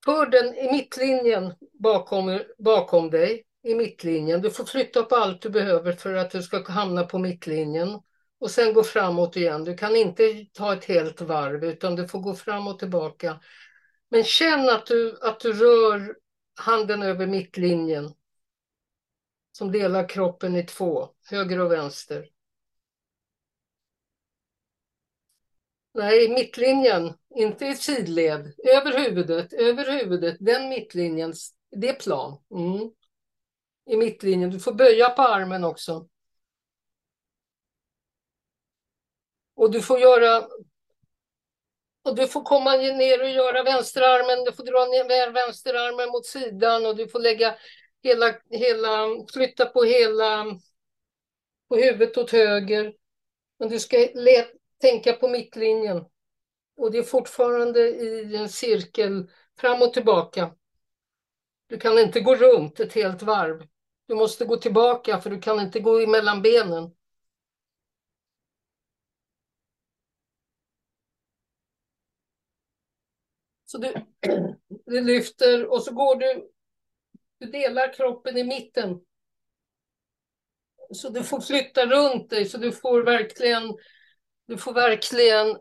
för 0.05 0.27
den 0.27 0.55
i 0.55 0.73
mittlinjen 0.73 1.55
bakom, 1.73 2.41
bakom 2.59 3.11
dig, 3.11 3.45
i 3.63 3.75
mittlinjen. 3.75 4.43
Du 4.43 4.51
får 4.51 4.65
flytta 4.65 5.03
på 5.03 5.17
allt 5.17 5.43
du 5.43 5.51
behöver 5.51 5.93
för 5.93 6.15
att 6.15 6.31
du 6.31 6.43
ska 6.43 6.71
hamna 6.71 7.05
på 7.05 7.19
mittlinjen 7.19 8.01
och 8.45 8.51
sen 8.51 8.75
gå 8.75 8.85
framåt 8.85 9.37
igen. 9.37 9.65
Du 9.65 9.77
kan 9.77 9.97
inte 9.97 10.47
ta 10.53 10.73
ett 10.73 10.85
helt 10.85 11.21
varv 11.21 11.65
utan 11.65 11.97
du 11.97 12.09
får 12.09 12.19
gå 12.19 12.35
fram 12.35 12.67
och 12.67 12.79
tillbaka. 12.79 13.41
Men 14.09 14.25
känn 14.25 14.69
att 14.69 14.87
du, 14.87 15.19
att 15.23 15.41
du 15.41 15.53
rör 15.53 16.17
handen 16.55 17.03
över 17.03 17.27
mittlinjen 17.27 18.15
som 19.53 19.73
delar 19.73 20.09
kroppen 20.09 20.57
i 20.57 20.63
två, 20.63 21.09
höger 21.31 21.61
och 21.61 21.73
vänster. 21.73 22.29
Nej, 25.95 26.29
mittlinjen, 26.29 27.15
inte 27.37 27.67
i 27.67 27.75
sidled. 27.75 28.55
Över 28.77 28.99
huvudet, 28.99 29.53
över 29.53 29.99
huvudet, 29.99 30.37
den 30.41 30.69
mittlinjen, 30.69 31.33
det 31.71 31.89
är 31.89 31.95
plan. 31.95 32.39
Mm. 32.51 32.91
I 33.91 33.97
mittlinjen. 33.97 34.51
Du 34.51 34.61
får 34.61 34.75
böja 34.75 35.09
på 35.09 35.23
armen 35.23 35.65
också. 35.65 36.09
Och 39.55 39.71
du 39.71 39.83
får 39.83 39.99
göra 39.99 40.49
och 42.03 42.17
du 42.17 42.29
får 42.29 42.43
komma 42.43 42.77
ner 42.77 43.23
och 43.23 43.31
göra 43.31 43.63
vänsterarmen, 43.63 44.45
du 44.45 44.53
får 44.53 44.65
dra 44.65 44.85
ner 44.85 45.31
vänsterarmen 45.31 46.09
mot 46.09 46.27
sidan 46.27 46.87
och 46.87 46.97
du 46.97 47.09
får 47.09 47.21
lägga 47.21 47.55
hela, 48.03 48.35
hela, 48.51 49.07
flytta 49.33 49.67
på 49.67 49.83
hela 49.83 50.45
på 51.69 51.77
huvudet 51.77 52.19
åt 52.19 52.31
höger. 52.31 52.95
Men 53.59 53.69
du 53.69 53.81
ska 53.81 53.97
tänka 54.81 55.13
på 55.13 55.29
mittlinjen. 55.29 56.05
Och 56.77 56.93
det 56.93 56.99
är 56.99 57.03
fortfarande 57.03 57.81
i 57.81 58.37
en 58.37 58.49
cirkel 58.49 59.31
fram 59.61 59.83
och 59.83 59.95
tillbaka. 59.95 60.55
Du 61.67 61.79
kan 61.79 61.99
inte 61.99 62.21
gå 62.21 62.35
runt 62.35 62.81
ett 62.81 62.93
helt 62.93 63.23
varv. 63.23 63.67
Du 64.07 64.15
måste 64.15 64.45
gå 64.45 64.57
tillbaka 64.57 65.21
för 65.21 65.31
du 65.31 65.41
kan 65.41 65.61
inte 65.61 65.81
gå 65.81 65.99
emellan 65.99 66.43
benen. 66.43 66.91
Så 73.75 73.79
du, 73.81 73.95
du 74.87 75.01
lyfter 75.01 75.67
och 75.67 75.83
så 75.83 75.95
går 75.95 76.17
du, 76.17 76.51
du 77.39 77.47
delar 77.47 77.93
kroppen 77.93 78.37
i 78.37 78.45
mitten. 78.45 79.01
Så 80.93 81.09
du 81.09 81.23
får 81.23 81.41
flytta 81.41 81.87
runt 81.87 82.31
dig 82.31 82.45
så 82.45 82.59
du 82.59 82.73
får 82.73 83.03
verkligen, 83.03 83.63
du 84.47 84.59
får 84.59 84.73
verkligen, 84.73 85.57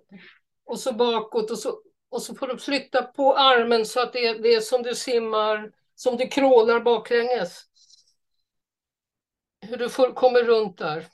och 0.66 0.80
så 0.80 0.94
bakåt 0.94 1.52
och 1.52 1.60
så, 1.60 1.82
och 2.10 2.22
så 2.22 2.36
får 2.36 2.48
du 2.48 2.58
flytta 2.58 3.04
på 3.04 3.38
armen 3.38 3.86
så 3.86 4.00
att 4.00 4.14
det 4.14 4.28
är, 4.28 4.40
det 4.40 4.54
är 4.54 4.62
som 4.62 4.84
du 4.84 4.96
simmar, 4.96 5.72
som 5.96 6.18
du 6.18 6.28
krålar 6.28 6.80
baklänges. 6.80 7.62
Hur 9.62 9.78
du 9.78 9.90
får, 9.90 10.14
kommer 10.14 10.44
runt 10.44 10.78
där. 10.78 11.08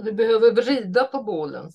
Så 0.00 0.04
du 0.04 0.12
behöver 0.12 0.52
vrida 0.52 1.04
på 1.04 1.22
bålen. 1.22 1.70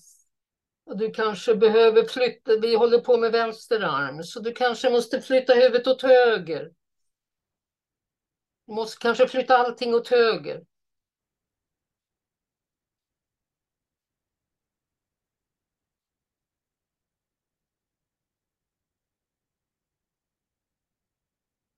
Och 0.86 0.98
du 0.98 1.10
kanske 1.10 1.54
behöver 1.54 2.04
flytta, 2.04 2.58
vi 2.60 2.74
håller 2.74 2.98
på 2.98 3.16
med 3.16 3.32
vänster 3.32 3.80
arm, 3.80 4.22
så 4.22 4.40
du 4.40 4.52
kanske 4.52 4.90
måste 4.90 5.20
flytta 5.20 5.54
huvudet 5.54 5.86
åt 5.86 6.02
höger. 6.02 6.72
Du 8.66 8.74
måste 8.74 9.02
kanske 9.02 9.28
flytta 9.28 9.56
allting 9.56 9.94
åt 9.94 10.08
höger. 10.08 10.64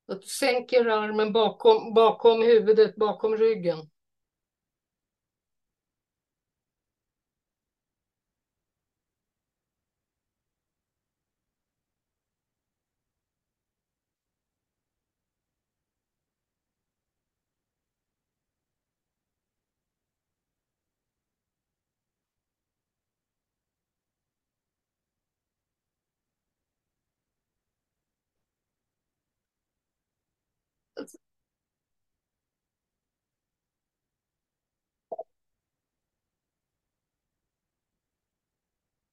Att 0.08 0.20
du 0.22 0.26
sänker 0.26 0.86
armen 0.86 1.32
bakom, 1.32 1.94
bakom 1.94 2.42
huvudet, 2.42 2.96
bakom 2.96 3.36
ryggen. 3.36 3.90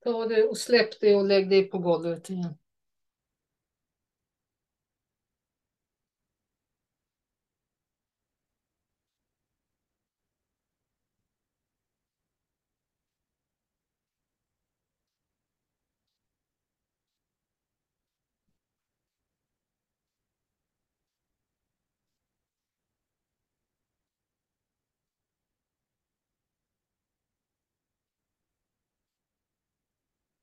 Ta 0.03 0.25
det 0.27 0.43
och 0.43 0.57
släpp 0.57 0.99
det 1.01 1.15
och 1.15 1.25
lägg 1.25 1.49
det 1.49 1.63
på 1.63 1.77
golvet 1.79 2.29
igen. 2.29 2.55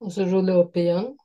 Och 0.02 0.12
så 0.12 0.24
rulla 0.24 0.52
upp 0.52 0.76
igen. 0.76 1.16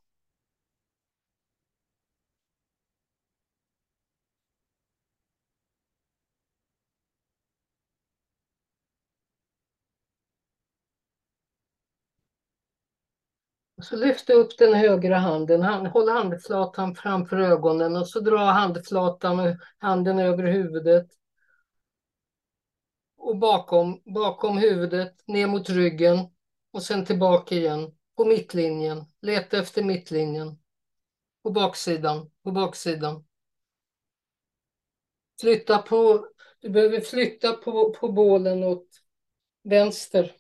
Så 13.81 13.95
lyft 13.95 14.29
upp 14.29 14.57
den 14.57 14.73
högra 14.73 15.17
handen, 15.17 15.61
håll 15.85 16.09
handflatan 16.09 16.95
framför 16.95 17.37
ögonen 17.37 17.95
och 17.95 18.07
så 18.09 18.19
dra 18.19 18.37
handflatan, 18.37 19.57
handen 19.77 20.19
över 20.19 20.43
huvudet. 20.43 21.07
Och 23.17 23.37
bakom, 23.37 24.01
bakom 24.05 24.57
huvudet, 24.57 25.13
ner 25.27 25.47
mot 25.47 25.69
ryggen 25.69 26.19
och 26.71 26.83
sen 26.83 27.05
tillbaka 27.05 27.55
igen 27.55 27.96
på 28.17 28.25
mittlinjen. 28.25 29.05
Leta 29.21 29.59
efter 29.59 29.83
mittlinjen. 29.83 30.59
På 31.43 31.51
baksidan, 31.51 32.31
på 32.43 32.51
baksidan. 32.51 33.25
Flytta 35.41 35.77
på, 35.77 36.27
du 36.59 36.69
behöver 36.69 37.01
flytta 37.01 37.53
på, 37.53 37.93
på 37.93 38.11
bålen 38.11 38.63
åt 38.63 38.87
vänster. 39.63 40.35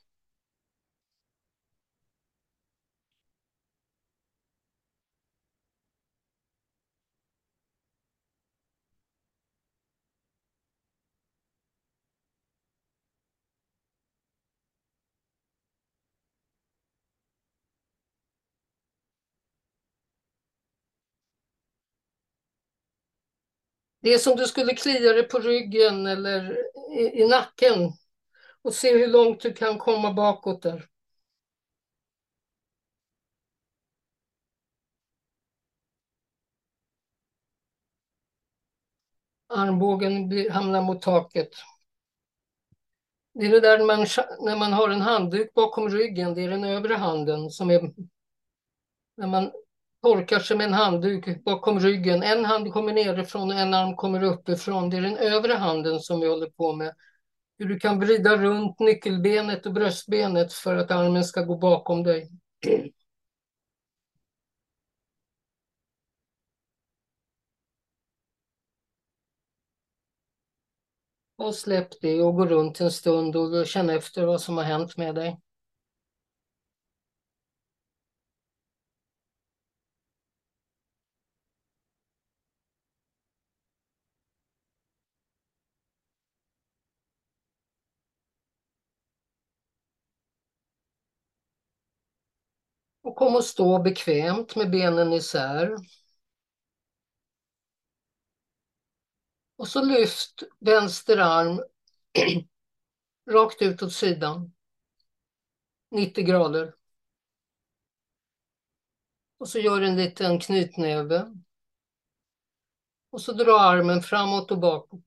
Det 24.07 24.13
är 24.13 24.17
som 24.17 24.35
du 24.35 24.45
skulle 24.47 24.75
klia 24.75 25.13
dig 25.13 25.23
på 25.23 25.39
ryggen 25.39 26.05
eller 26.05 26.57
i, 26.97 27.21
i 27.21 27.27
nacken 27.27 27.91
och 28.61 28.73
se 28.73 28.97
hur 28.97 29.07
långt 29.07 29.41
du 29.41 29.53
kan 29.53 29.77
komma 29.77 30.13
bakåt 30.13 30.61
där. 30.61 30.87
Armbågen 39.47 40.29
blir, 40.29 40.49
hamnar 40.49 40.81
mot 40.81 41.01
taket. 41.01 41.49
Det 43.33 43.45
är 43.45 43.51
det 43.51 43.59
där 43.59 43.85
man, 43.85 43.99
när 44.39 44.57
man 44.57 44.73
har 44.73 44.89
en 44.89 45.01
handduk 45.01 45.53
bakom 45.53 45.89
ryggen, 45.89 46.33
det 46.33 46.41
är 46.41 46.49
den 46.49 46.63
övre 46.63 46.93
handen 46.93 47.49
som 47.49 47.69
är... 47.69 47.93
När 49.17 49.27
man 49.27 49.51
torkar 50.01 50.39
sig 50.39 50.57
med 50.57 50.67
en 50.67 50.73
handduk 50.73 51.43
bakom 51.43 51.79
ryggen. 51.79 52.23
En 52.23 52.45
hand 52.45 52.73
kommer 52.73 52.93
nerifrån 52.93 53.51
och 53.51 53.57
en 53.57 53.73
arm 53.73 53.95
kommer 53.95 54.23
uppifrån. 54.23 54.89
Det 54.89 54.97
är 54.97 55.01
den 55.01 55.17
övre 55.17 55.53
handen 55.53 55.99
som 55.99 56.19
vi 56.19 56.27
håller 56.27 56.49
på 56.49 56.73
med. 56.73 56.93
Hur 57.57 57.65
du 57.65 57.79
kan 57.79 57.99
vrida 57.99 58.37
runt 58.37 58.79
nyckelbenet 58.79 59.65
och 59.65 59.73
bröstbenet 59.73 60.53
för 60.53 60.75
att 60.75 60.91
armen 60.91 61.23
ska 61.23 61.41
gå 61.41 61.57
bakom 61.57 62.03
dig. 62.03 62.29
Och 71.35 71.55
släpp 71.55 72.01
det 72.01 72.21
och 72.21 72.35
gå 72.35 72.45
runt 72.45 72.81
en 72.81 72.91
stund 72.91 73.35
och 73.35 73.67
känna 73.67 73.93
efter 73.93 74.25
vad 74.25 74.41
som 74.41 74.57
har 74.57 74.63
hänt 74.63 74.97
med 74.97 75.15
dig. 75.15 75.39
Och 93.07 93.15
kom 93.15 93.35
och 93.35 93.43
stå 93.43 93.79
bekvämt 93.79 94.55
med 94.55 94.71
benen 94.71 95.13
isär. 95.13 95.75
Och 99.55 99.67
så 99.67 99.83
lyft 99.83 100.43
vänster 100.59 101.17
arm 101.17 101.61
rakt 103.29 103.61
ut 103.61 103.83
åt 103.83 103.93
sidan. 103.93 104.53
90 105.91 106.25
grader. 106.25 106.75
Och 109.37 109.49
så 109.49 109.59
gör 109.59 109.81
en 109.81 109.95
liten 109.95 110.39
knytnäve. 110.39 111.33
Och 113.09 113.21
så 113.21 113.33
dra 113.33 113.59
armen 113.59 114.01
framåt 114.01 114.51
och 114.51 114.59
bakåt. 114.59 115.05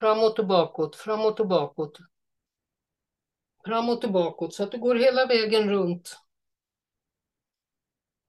Framåt 0.00 0.38
och 0.38 0.46
bakåt, 0.46 0.96
framåt 0.96 1.40
och 1.40 1.48
bakåt. 1.48 1.98
Framåt 3.64 4.04
och 4.04 4.12
bakåt 4.12 4.54
så 4.54 4.62
att 4.62 4.72
du 4.72 4.78
går 4.78 4.94
hela 4.94 5.26
vägen 5.26 5.70
runt. 5.70 6.21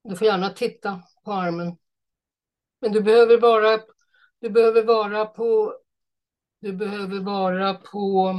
Du 0.03 0.15
får 0.15 0.27
gärna 0.27 0.49
titta 0.49 1.01
på 1.25 1.33
armen. 1.33 1.77
Men 2.81 2.91
du 2.91 3.01
behöver 3.01 3.37
vara, 3.37 3.79
du 4.41 4.49
behöver 4.49 4.83
vara 4.83 5.25
på 5.25 5.73
du 6.63 6.73
behöver 6.73 7.19
vara 7.19 7.73
på 7.73 8.35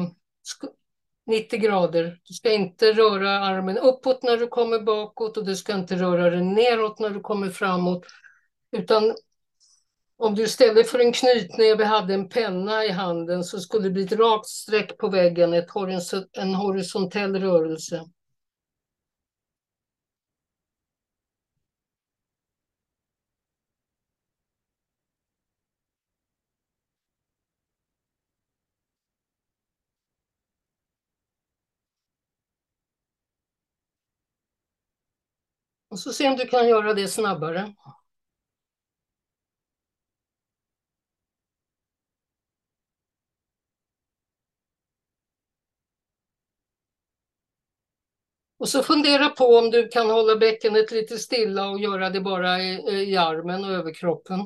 90 1.27 1.61
grader. 1.61 2.20
Du 2.24 2.35
ska 2.35 2.53
inte 2.53 2.92
röra 2.92 3.31
armen 3.31 3.79
uppåt 3.79 4.22
när 4.22 4.37
du 4.37 4.46
kommer 4.46 4.81
bakåt 4.81 5.37
och 5.37 5.44
du 5.44 5.57
ska 5.57 5.74
inte 5.74 5.96
röra 5.96 6.31
den 6.31 6.55
neråt 6.55 6.98
när 6.98 7.11
du 7.11 7.20
kommer 7.20 7.48
framåt. 7.50 8.07
Utan 8.72 9.14
om 10.16 10.35
du 10.35 10.42
istället 10.42 10.88
för 10.88 10.98
en 10.98 11.12
knytnäve 11.12 11.85
hade 11.85 12.14
en 12.14 12.29
penna 12.29 12.85
i 12.85 12.90
handen 12.90 13.44
så 13.44 13.59
skulle 13.59 13.85
det 13.85 13.90
bli 13.90 14.05
ett 14.05 14.12
rakt 14.12 14.46
streck 14.46 14.98
på 14.98 15.09
väggen, 15.09 15.55
ett 15.55 15.68
en 16.33 16.55
horisontell 16.55 17.40
rörelse. 17.40 18.05
Och 35.95 36.01
så 36.01 36.13
se 36.13 36.29
om 36.29 36.37
du 36.37 36.47
kan 36.47 36.69
göra 36.69 36.95
det 36.95 37.09
snabbare. 37.09 37.75
Och 48.59 48.69
så 48.69 48.83
fundera 48.83 49.29
på 49.29 49.45
om 49.45 49.71
du 49.71 49.89
kan 49.89 50.11
hålla 50.11 50.37
bäckenet 50.37 50.91
lite 50.91 51.19
stilla 51.19 51.71
och 51.71 51.81
göra 51.81 52.11
det 52.11 52.21
bara 52.21 52.63
i, 52.63 52.75
i 53.11 53.17
armen 53.17 53.65
och 53.65 53.71
överkroppen. 53.71 54.41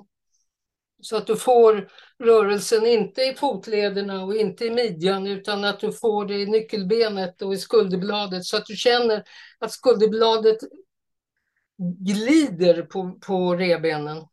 Så 1.01 1.17
att 1.17 1.27
du 1.27 1.37
får 1.37 1.89
rörelsen 2.19 2.87
inte 2.87 3.23
i 3.23 3.35
fotlederna 3.35 4.25
och 4.25 4.37
inte 4.37 4.65
i 4.65 4.71
midjan 4.71 5.27
utan 5.27 5.65
att 5.65 5.81
du 5.81 5.93
får 5.93 6.25
det 6.25 6.35
i 6.35 6.47
nyckelbenet 6.47 7.43
och 7.43 7.55
i 7.55 7.59
skulderbladet 7.59 8.45
så 8.45 8.57
att 8.57 8.67
du 8.67 8.77
känner 8.77 9.25
att 9.59 9.73
skulderbladet 9.73 10.59
glider 11.79 12.83
på, 12.83 13.19
på 13.21 13.57
rebenen. 13.57 14.25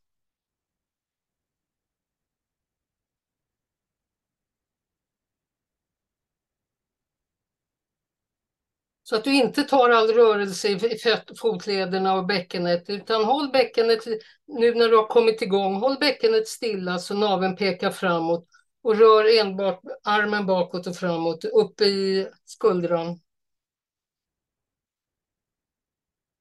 Så 9.04 9.16
att 9.16 9.24
du 9.24 9.34
inte 9.34 9.64
tar 9.64 9.90
all 9.90 10.08
rörelse 10.08 10.70
i 10.70 11.00
fotlederna 11.42 12.14
och 12.14 12.26
bäckenet 12.26 12.90
utan 12.90 13.24
håll 13.24 13.50
bäckenet 13.52 14.00
nu 14.48 14.74
när 14.74 14.90
du 14.90 14.98
har 14.98 15.08
kommit 15.08 15.42
igång. 15.42 15.76
Håll 15.76 15.98
bäckenet 16.00 16.48
stilla 16.48 17.00
så 17.00 17.14
naveln 17.14 17.56
pekar 17.56 17.92
framåt 17.92 18.48
och 18.84 18.98
rör 18.98 19.40
enbart 19.40 19.82
armen 20.04 20.46
bakåt 20.46 20.88
och 20.88 20.96
framåt 20.96 21.46
upp 21.46 21.82
i 21.82 22.28
skuldran. 22.46 23.20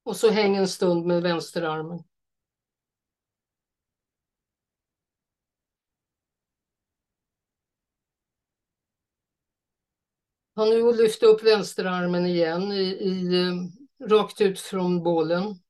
Och 0.05 0.17
så 0.17 0.31
häng 0.31 0.57
en 0.57 0.69
stund 0.69 1.07
med 1.07 1.23
vänsterarmen. 1.23 2.05
Ta 10.55 10.65
nu 10.65 10.83
och 10.83 10.97
lyft 10.97 11.23
upp 11.23 11.43
vänsterarmen 11.43 12.27
igen 12.27 12.73
i, 12.73 12.83
i, 12.83 13.43
eh, 13.43 14.09
rakt 14.09 14.41
ut 14.41 14.61
från 14.61 15.03
bålen. 15.03 15.61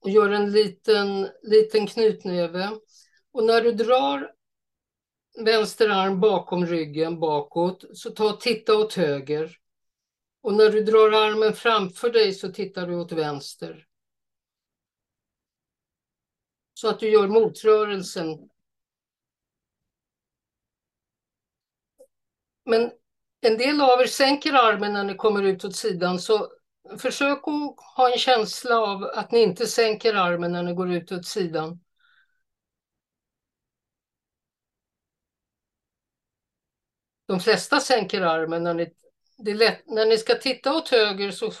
Och 0.00 0.10
gör 0.10 0.30
en 0.30 0.52
liten, 0.52 1.28
liten 1.42 1.86
knytnäve. 1.86 2.70
Och 3.32 3.44
när 3.44 3.62
du 3.62 3.72
drar 3.72 4.37
vänster 5.44 5.88
arm 5.88 6.20
bakom 6.20 6.66
ryggen 6.66 7.20
bakåt, 7.20 7.84
så 7.92 8.10
ta 8.10 8.24
och 8.24 8.40
titta 8.40 8.76
åt 8.76 8.94
höger. 8.94 9.58
Och 10.40 10.54
när 10.54 10.70
du 10.70 10.84
drar 10.84 11.12
armen 11.12 11.52
framför 11.52 12.10
dig 12.10 12.32
så 12.32 12.52
tittar 12.52 12.86
du 12.86 12.96
åt 12.96 13.12
vänster. 13.12 13.86
Så 16.74 16.88
att 16.88 17.00
du 17.00 17.10
gör 17.10 17.28
motrörelsen. 17.28 18.50
Men 22.64 22.90
en 23.40 23.58
del 23.58 23.80
av 23.80 24.00
er 24.00 24.06
sänker 24.06 24.52
armen 24.52 24.92
när 24.92 25.04
ni 25.04 25.14
kommer 25.14 25.42
ut 25.42 25.64
åt 25.64 25.76
sidan, 25.76 26.18
så 26.18 26.48
försök 26.98 27.38
att 27.38 27.76
ha 27.96 28.12
en 28.12 28.18
känsla 28.18 28.80
av 28.80 29.04
att 29.04 29.32
ni 29.32 29.42
inte 29.42 29.66
sänker 29.66 30.14
armen 30.14 30.52
när 30.52 30.62
ni 30.62 30.74
går 30.74 30.92
ut 30.92 31.12
åt 31.12 31.26
sidan. 31.26 31.80
De 37.28 37.40
flesta 37.40 37.80
sänker 37.80 38.20
armen 38.20 38.62
när 38.62 38.74
ni, 38.74 38.92
det 39.38 39.50
är 39.50 39.54
lätt, 39.54 39.86
när 39.86 40.06
ni 40.06 40.18
ska 40.18 40.34
titta 40.34 40.76
åt 40.76 40.88
höger 40.88 41.30
så, 41.30 41.52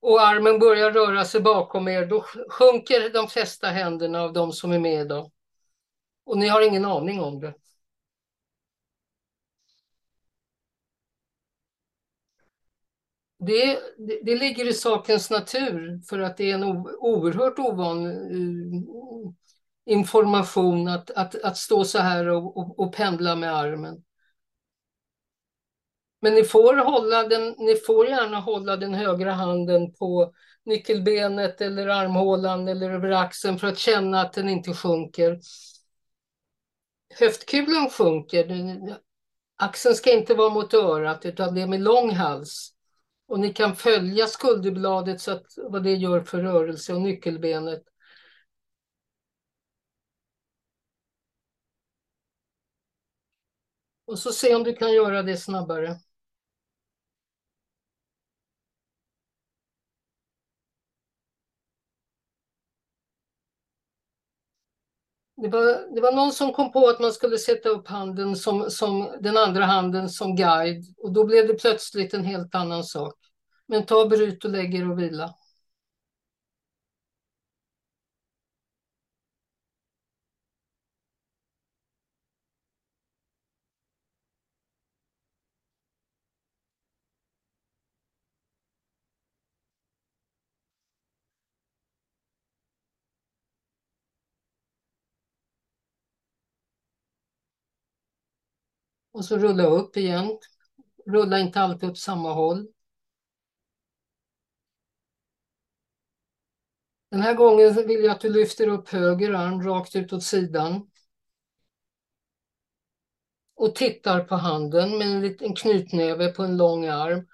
och 0.00 0.20
armen 0.20 0.58
börjar 0.58 0.90
röra 0.90 1.24
sig 1.24 1.40
bakom 1.40 1.88
er, 1.88 2.06
då 2.06 2.24
sjunker 2.50 3.10
de 3.10 3.28
flesta 3.28 3.66
händerna 3.68 4.22
av 4.22 4.32
de 4.32 4.52
som 4.52 4.72
är 4.72 4.78
med 4.78 5.00
idag. 5.00 5.32
Och 6.24 6.38
ni 6.38 6.48
har 6.48 6.68
ingen 6.68 6.84
aning 6.84 7.20
om 7.20 7.40
det. 7.40 7.54
Det, 13.38 13.78
det, 13.98 14.20
det, 14.22 14.34
ligger 14.34 14.68
i 14.68 14.72
sakens 14.72 15.30
natur 15.30 16.00
för 16.08 16.18
att 16.18 16.36
det 16.36 16.50
är 16.50 16.54
en 16.54 16.64
oerhört 16.98 17.58
ovan 17.58 18.06
eh, 18.06 18.82
information 19.86 20.88
att, 20.88 21.10
att, 21.10 21.42
att 21.42 21.56
stå 21.56 21.84
så 21.84 21.98
här 21.98 22.28
och, 22.28 22.56
och, 22.56 22.78
och, 22.80 22.94
pendla 22.94 23.36
med 23.36 23.56
armen. 23.56 24.02
Men 26.20 26.34
ni 26.34 26.44
får, 26.44 26.76
hålla 26.76 27.28
den, 27.28 27.54
ni 27.58 27.76
får 27.76 28.06
gärna 28.06 28.40
hålla 28.40 28.76
den 28.76 28.94
högra 28.94 29.32
handen 29.32 29.92
på 29.92 30.34
nyckelbenet 30.64 31.60
eller 31.60 31.86
armhålan 31.86 32.68
eller 32.68 32.90
över 32.90 33.10
axeln 33.10 33.58
för 33.58 33.66
att 33.66 33.78
känna 33.78 34.20
att 34.20 34.32
den 34.32 34.48
inte 34.48 34.74
sjunker. 34.74 35.40
Höftkulan 37.18 37.90
sjunker. 37.90 38.46
Axeln 39.56 39.94
ska 39.94 40.12
inte 40.12 40.34
vara 40.34 40.50
mot 40.50 40.74
örat 40.74 41.26
utan 41.26 41.54
det 41.54 41.62
är 41.62 41.66
med 41.66 41.80
lång 41.80 42.10
hals. 42.10 42.72
Och 43.28 43.40
ni 43.40 43.52
kan 43.52 43.76
följa 43.76 44.26
skulderbladet 44.26 45.20
så 45.20 45.32
att 45.32 45.46
vad 45.56 45.82
det 45.84 45.94
gör 45.94 46.20
för 46.20 46.38
rörelse 46.42 46.94
och 46.94 47.00
nyckelbenet. 47.00 47.82
Och 54.04 54.18
så 54.18 54.32
se 54.32 54.54
om 54.54 54.64
du 54.64 54.72
kan 54.72 54.92
göra 54.92 55.22
det 55.22 55.36
snabbare. 55.36 55.96
Det 65.36 65.48
var, 65.48 65.94
det 65.94 66.00
var 66.00 66.12
någon 66.12 66.32
som 66.32 66.52
kom 66.52 66.72
på 66.72 66.88
att 66.88 67.00
man 67.00 67.12
skulle 67.12 67.38
sätta 67.38 67.68
upp 67.68 67.88
handen 67.88 68.36
som, 68.36 68.70
som 68.70 69.10
den 69.20 69.36
andra 69.36 69.64
handen 69.64 70.08
som 70.08 70.36
guide 70.36 70.84
och 70.98 71.12
då 71.12 71.24
blev 71.24 71.46
det 71.46 71.54
plötsligt 71.54 72.14
en 72.14 72.24
helt 72.24 72.54
annan 72.54 72.84
sak. 72.84 73.14
Men 73.68 73.86
ta 73.86 74.06
bryt 74.06 74.44
och 74.44 74.50
lägg 74.50 74.74
er 74.74 74.90
och 74.90 74.98
vila. 74.98 75.34
Och 99.16 99.24
så 99.24 99.38
rulla 99.38 99.66
upp 99.66 99.96
igen. 99.96 100.38
Rulla 101.06 101.38
inte 101.38 101.60
alltid 101.60 101.90
åt 101.90 101.98
samma 101.98 102.32
håll. 102.32 102.66
Den 107.10 107.20
här 107.20 107.34
gången 107.34 107.74
vill 107.74 108.04
jag 108.04 108.12
att 108.12 108.20
du 108.20 108.28
lyfter 108.28 108.68
upp 108.68 108.88
höger 108.88 109.32
arm 109.32 109.62
rakt 109.62 109.96
ut 109.96 110.12
åt 110.12 110.22
sidan. 110.22 110.90
Och 113.54 113.74
tittar 113.74 114.24
på 114.24 114.34
handen 114.34 114.98
med 114.98 115.06
en 115.06 115.20
liten 115.20 115.54
knytnäve 115.54 116.28
på 116.28 116.42
en 116.42 116.56
lång 116.56 116.86
arm. 116.86 117.26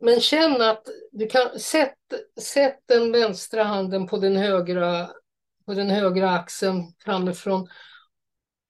Men 0.00 0.20
känn 0.20 0.62
att 0.62 0.86
du 1.12 1.26
kan 1.26 1.60
sätt, 1.60 1.98
sätt 2.40 2.82
den 2.86 3.12
vänstra 3.12 3.62
handen 3.62 4.06
på 4.06 4.16
den 4.16 4.36
högra, 4.36 5.10
på 5.64 5.74
den 5.74 5.90
högra 5.90 6.30
axeln 6.30 6.94
framifrån 6.98 7.68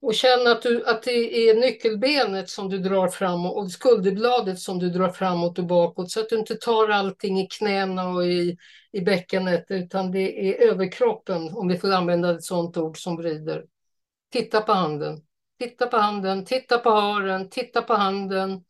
och 0.02 0.14
känn 0.14 0.46
att, 0.46 0.62
du, 0.62 0.86
att 0.86 1.02
det 1.02 1.48
är 1.48 1.54
nyckelbenet 1.54 2.48
som 2.50 2.70
du 2.70 2.78
drar 2.78 3.08
framåt 3.08 3.56
och 3.56 3.70
skulderbladet 3.70 4.58
som 4.58 4.78
du 4.78 4.90
drar 4.90 5.08
framåt 5.08 5.58
och 5.58 5.66
bakåt 5.66 6.10
så 6.10 6.20
att 6.20 6.28
du 6.28 6.38
inte 6.38 6.54
tar 6.54 6.88
allting 6.88 7.40
i 7.40 7.46
knäna 7.46 8.08
och 8.08 8.26
i, 8.26 8.56
i 8.92 9.00
bäckenet 9.00 9.66
utan 9.68 10.10
det 10.10 10.48
är 10.48 10.70
överkroppen, 10.70 11.56
om 11.56 11.68
vi 11.68 11.78
får 11.78 11.92
använda 11.92 12.34
ett 12.34 12.44
sådant 12.44 12.76
ord, 12.76 12.98
som 12.98 13.16
vrider. 13.16 13.64
Titta 14.32 14.60
på 14.60 14.72
handen. 14.72 15.22
Titta 15.58 15.86
på 15.86 15.96
handen, 15.96 16.44
titta 16.44 16.78
på 16.78 16.90
haren, 16.90 17.50
titta 17.50 17.82
på 17.82 17.94
handen, 17.94 18.64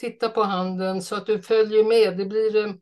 titta 0.00 0.28
på 0.28 0.42
handen 0.42 1.02
så 1.02 1.16
att 1.16 1.26
du 1.26 1.42
följer 1.42 1.84
med. 1.84 2.16
Det 2.18 2.24
blir 2.24 2.56
eh, 2.56 2.72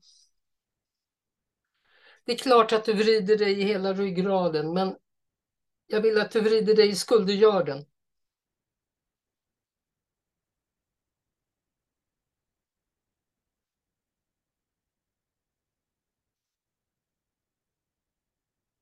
det 2.25 2.33
är 2.33 2.37
klart 2.37 2.73
att 2.73 2.85
du 2.85 2.93
vrider 2.93 3.37
dig 3.37 3.61
i 3.61 3.65
hela 3.65 3.93
ryggraden, 3.93 4.73
men 4.73 4.95
jag 5.87 6.01
vill 6.01 6.19
att 6.19 6.31
du 6.31 6.41
vrider 6.41 6.75
dig 6.75 6.89
i 6.89 6.95
skuldergörden. 6.95 7.85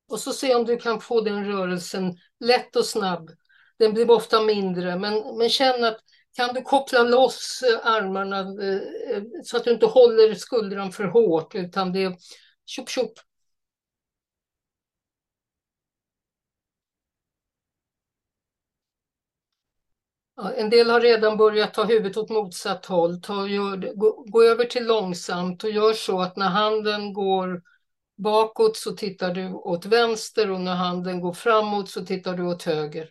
Och 0.08 0.20
så 0.20 0.32
se 0.32 0.54
om 0.54 0.64
du 0.64 0.76
kan 0.76 1.00
få 1.00 1.20
den 1.20 1.44
rörelsen 1.44 2.16
lätt 2.40 2.76
och 2.76 2.86
snabb. 2.86 3.30
Den 3.78 3.94
blir 3.94 4.10
ofta 4.10 4.42
mindre, 4.42 4.98
men, 4.98 5.38
men 5.38 5.48
känn 5.48 5.84
att 5.84 6.00
kan 6.36 6.54
du 6.54 6.62
koppla 6.62 7.02
loss 7.02 7.62
eh, 7.62 7.86
armarna 7.86 8.38
eh, 8.38 9.16
eh, 9.16 9.22
så 9.44 9.56
att 9.56 9.64
du 9.64 9.70
inte 9.70 9.86
håller 9.86 10.34
skuldran 10.34 10.92
för 10.92 11.04
hårt 11.04 11.54
utan 11.54 11.92
det 11.92 12.02
är 12.02 12.16
tjopp 12.66 12.88
tjopp 12.88 13.12
en 20.57 20.70
del 20.70 20.90
har 20.90 21.00
redan 21.00 21.37
börjat 21.37 21.74
ta 21.74 21.85
huvudet 21.85 22.16
åt 22.16 22.31
motsatt 22.31 22.87
håll. 22.87 23.20
Ta, 23.20 23.46
gör, 23.46 23.92
gå, 23.94 24.24
gå, 24.26 24.42
över 24.42 24.64
till 24.64 24.87
långsamt 24.87 25.64
och 25.64 25.70
gör 25.70 25.92
så 25.92 26.20
att 26.20 26.37
när 26.37 26.48
handen 26.48 27.12
går 27.12 27.62
bakåt 28.16 28.76
så 28.76 28.92
tittar 28.92 29.35
du 29.35 29.53
åt 29.53 29.87
vänster 29.87 30.50
och 30.50 30.61
när 30.61 30.74
handen 30.74 31.20
går 31.20 31.33
framåt 31.33 31.90
så 31.90 32.07
tittar 32.07 32.37
du 32.37 32.42
åt 32.42 32.62
höger. 32.62 33.09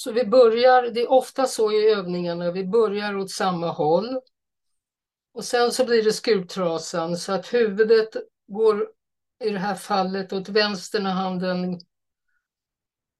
Så 0.00 0.12
vi 0.12 0.26
börjar, 0.26 0.82
det 0.82 1.00
är 1.00 1.10
ofta 1.10 1.46
så 1.46 1.72
i 1.72 1.90
övningarna, 1.90 2.50
vi 2.50 2.64
börjar 2.64 3.16
åt 3.16 3.30
samma 3.30 3.70
håll. 3.70 4.20
Och 5.32 5.44
sen 5.44 5.72
så 5.72 5.84
blir 5.84 6.02
det 6.02 6.12
skurtrasan 6.12 7.16
så 7.16 7.32
att 7.32 7.54
huvudet 7.54 8.08
går 8.46 8.90
i 9.44 9.50
det 9.50 9.58
här 9.58 9.74
fallet 9.74 10.32
åt 10.32 10.48
vänster 10.48 11.00
när 11.00 11.10
handen 11.10 11.80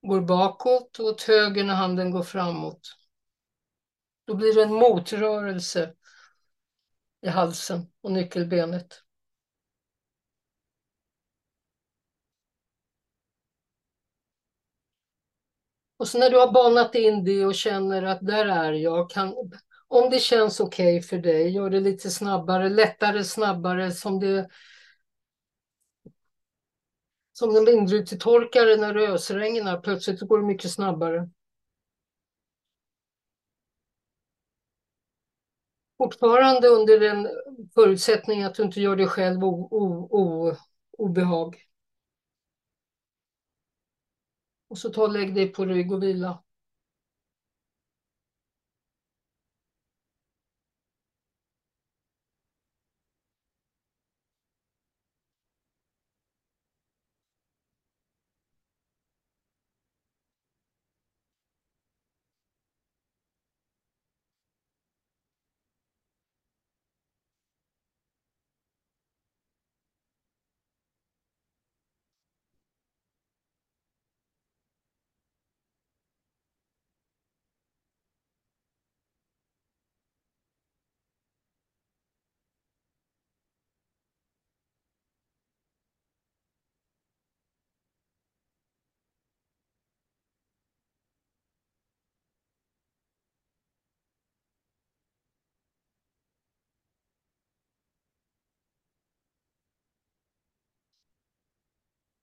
går 0.03 0.21
bakåt 0.21 0.99
och 0.99 1.07
åt 1.07 1.23
höger 1.23 1.65
när 1.65 1.75
handen 1.75 2.11
går 2.11 2.23
framåt. 2.23 2.97
Då 4.27 4.35
blir 4.35 4.55
det 4.55 4.63
en 4.63 4.75
motrörelse 4.75 5.95
i 7.23 7.29
halsen 7.29 7.87
och 8.01 8.13
nyckelbenet. 8.13 9.03
Och 16.01 16.09
så 16.09 16.19
när 16.19 16.31
du 16.31 16.39
har 16.39 16.53
banat 16.53 16.95
in 16.95 17.25
det 17.25 17.47
och 17.47 17.55
känner 17.55 18.03
att 18.03 18.27
där 18.27 18.47
är 18.47 18.73
jag, 18.73 19.11
kan, 19.11 19.35
om 19.89 20.11
det 20.11 20.19
känns 20.19 20.61
okej 20.61 20.97
okay 20.97 21.09
för 21.09 21.19
dig, 21.19 21.51
gör 21.51 21.71
det 21.71 21.81
lite 21.81 22.11
snabbare, 22.11 22.69
lättare, 22.69 23.25
snabbare 23.25 23.91
som 23.93 24.21
det 24.21 24.49
som 27.33 27.57
en 27.57 27.65
vindrutetorkare 27.65 28.77
när 28.77 28.95
det 28.95 29.09
ösregnar, 29.09 29.81
plötsligt 29.81 30.21
går 30.21 30.39
det 30.39 30.47
mycket 30.47 30.71
snabbare. 30.71 31.31
Fortfarande 35.99 36.69
under 36.69 37.01
den 37.01 37.29
förutsättning 37.75 38.43
att 38.43 38.55
du 38.55 38.63
inte 38.63 38.81
gör 38.81 38.97
dig 38.97 39.07
själv 39.07 39.45
o, 39.45 39.69
o, 39.71 40.09
o, 40.11 40.57
obehag. 40.99 41.70
Och 44.71 44.79
så 44.79 44.91
ta 44.91 45.03
och 45.03 45.13
lägg 45.13 45.35
dig 45.35 45.49
på 45.53 45.65
rygg 45.65 45.93
och 45.93 46.03
vila. 46.03 46.43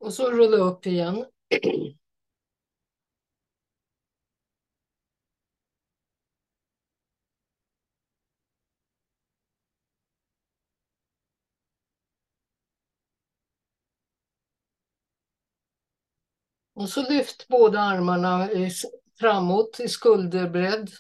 Och 0.08 0.14
så 0.14 0.32
rulla 0.32 0.58
upp 0.58 0.86
igen. 0.86 1.26
Och 16.74 16.90
så 16.90 17.10
lyft 17.10 17.48
båda 17.48 17.80
armarna 17.80 18.50
framåt 19.20 19.80
i 19.80 19.88
skulderbredd. 19.88 20.92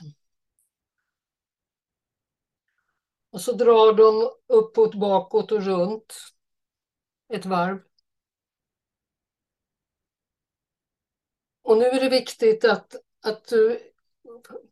Och 3.30 3.42
så 3.42 3.52
drar 3.54 3.94
de 3.94 4.30
uppåt, 4.48 4.96
bakåt 4.96 5.52
och 5.52 5.62
runt 5.62 6.14
ett 7.34 7.46
varv. 7.46 7.87
Och 11.68 11.78
nu 11.78 11.86
är 11.86 12.00
det 12.00 12.10
viktigt 12.10 12.66
att, 12.66 12.96
att 13.26 13.48
du 13.48 13.80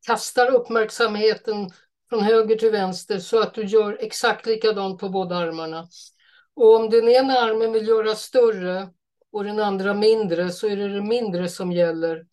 kastar 0.06 0.56
uppmärksamheten 0.56 1.70
från 2.10 2.22
höger 2.22 2.56
till 2.56 2.72
vänster 2.72 3.20
så 3.20 3.42
att 3.42 3.54
du 3.54 3.66
gör 3.66 3.98
exakt 4.00 4.46
likadant 4.46 5.00
på 5.00 5.10
båda 5.10 5.36
armarna. 5.36 5.88
Och 6.54 6.76
om 6.76 6.90
den 6.90 7.10
ena 7.10 7.34
armen 7.34 7.72
vill 7.72 7.88
göra 7.88 8.16
större 8.16 8.90
och 9.32 9.44
den 9.44 9.60
andra 9.60 9.94
mindre 9.94 10.50
så 10.50 10.68
är 10.68 10.76
det 10.76 10.88
det 10.88 11.02
mindre 11.02 11.50
som 11.50 11.72
gäller. 11.72 12.26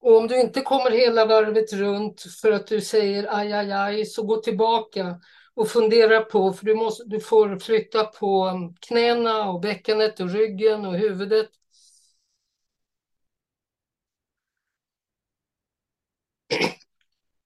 Och 0.00 0.16
om 0.16 0.26
du 0.26 0.40
inte 0.40 0.60
kommer 0.60 0.90
hela 0.90 1.26
varvet 1.26 1.72
runt 1.72 2.22
för 2.42 2.52
att 2.52 2.66
du 2.66 2.80
säger 2.80 3.36
aj, 3.36 3.52
aj, 3.52 3.72
aj, 3.72 4.06
så 4.06 4.22
gå 4.22 4.36
tillbaka 4.36 5.20
och 5.54 5.68
fundera 5.68 6.20
på, 6.20 6.52
för 6.52 6.66
du, 6.66 6.74
måste, 6.74 7.04
du 7.06 7.20
får 7.20 7.58
flytta 7.58 8.04
på 8.04 8.52
knäna 8.80 9.50
och 9.50 9.60
bäckenet 9.60 10.20
och 10.20 10.30
ryggen 10.30 10.86
och 10.86 10.94
huvudet. 10.94 11.50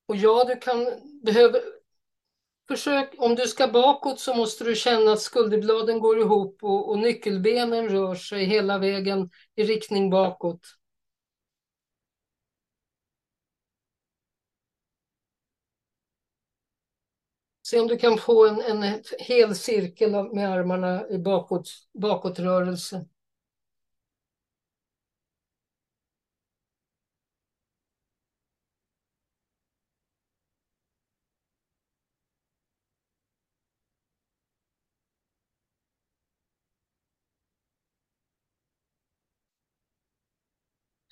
Och 0.07 0.17
ja, 0.17 0.45
du 0.45 0.57
kan 0.57 0.87
behöva... 1.23 1.59
Försök, 2.69 3.14
om 3.19 3.35
du 3.35 3.47
ska 3.49 3.69
bakåt 3.69 4.21
så 4.21 4.35
måste 4.35 4.64
du 4.64 4.75
känna 4.75 5.12
att 5.12 5.21
skulderbladen 5.21 6.01
går 6.01 6.21
ihop 6.21 6.59
och, 6.62 6.90
och 6.90 6.99
nyckelbenen 6.99 7.88
rör 7.88 8.14
sig 8.14 8.45
hela 8.45 8.79
vägen 8.79 9.31
i 9.57 9.64
riktning 9.64 10.11
bakåt. 10.11 10.61
Se 17.62 17.81
om 17.81 17.87
du 17.87 17.97
kan 17.97 18.19
få 18.19 18.47
en, 18.47 18.61
en 18.61 19.03
hel 19.19 19.55
cirkel 19.55 20.11
med 20.11 20.53
armarna 20.53 21.09
i 21.09 21.19
bakåt, 21.19 21.69
bakåtrörelse. 21.95 23.07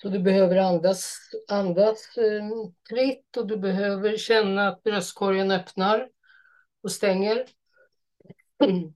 Så 0.03 0.09
du 0.09 0.19
behöver 0.19 0.55
andas, 0.57 1.17
andas 1.47 2.17
eh, 2.17 2.49
fritt 2.89 3.37
och 3.37 3.47
du 3.47 3.57
behöver 3.57 4.17
känna 4.17 4.67
att 4.67 4.83
bröstkorgen 4.83 5.51
öppnar 5.51 6.09
och 6.81 6.91
stänger. 6.91 7.45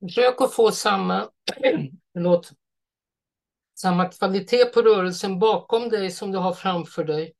Försök 0.00 0.40
att 0.40 0.54
få 0.54 0.72
samma, 0.72 1.30
förlåt, 2.12 2.52
samma 3.78 4.08
kvalitet 4.08 4.64
på 4.64 4.82
rörelsen 4.82 5.38
bakom 5.38 5.88
dig 5.88 6.10
som 6.10 6.32
du 6.32 6.38
har 6.38 6.52
framför 6.52 7.04
dig. 7.04 7.34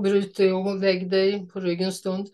Och 0.00 0.04
bryt 0.04 0.36
dig 0.36 0.52
och 0.52 0.78
lägg 0.78 1.10
dig 1.10 1.46
på 1.46 1.60
ryggen 1.60 1.86
en 1.86 1.92
stund. 1.92 2.28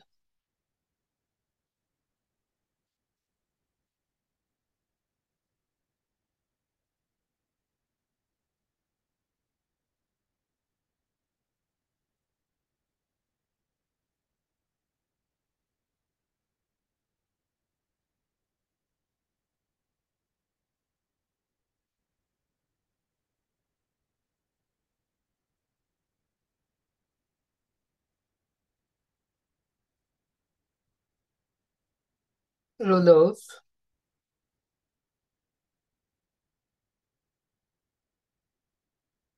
Rulla 32.79 33.11
upp. 33.11 33.37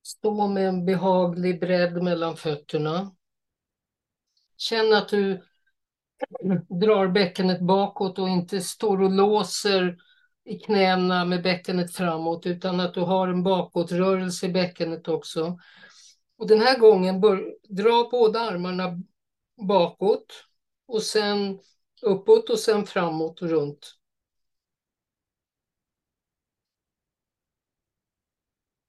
Stå 0.03 0.49
med 0.49 0.69
en 0.69 0.85
behaglig 0.85 1.61
bredd 1.61 2.03
mellan 2.03 2.37
fötterna. 2.37 3.15
Känn 4.57 4.93
att 4.93 5.09
du 5.09 5.43
drar 6.81 7.09
bäckenet 7.09 7.61
bakåt 7.61 8.19
och 8.19 8.29
inte 8.29 8.61
står 8.61 9.03
och 9.03 9.11
låser 9.11 9.99
i 10.45 10.59
knäna 10.59 11.25
med 11.25 11.43
bäckenet 11.43 11.93
framåt 11.93 12.47
utan 12.47 12.81
att 12.81 12.95
du 12.95 13.01
har 13.01 13.29
en 13.29 13.43
bakåtrörelse 13.43 14.47
i 14.47 14.53
bäckenet 14.53 15.09
också. 15.09 15.59
Och 16.39 16.49
den 16.49 16.61
här 16.61 16.79
gången 16.79 17.21
bör, 17.21 17.55
dra 17.69 18.09
båda 18.11 18.41
armarna 18.41 19.03
bakåt 19.69 20.45
och 20.87 21.03
sen 21.03 21.59
Uppåt 22.03 22.51
och 22.51 22.59
sen 22.59 22.87
framåt 22.87 23.43
och 23.43 23.49
runt. 23.49 23.95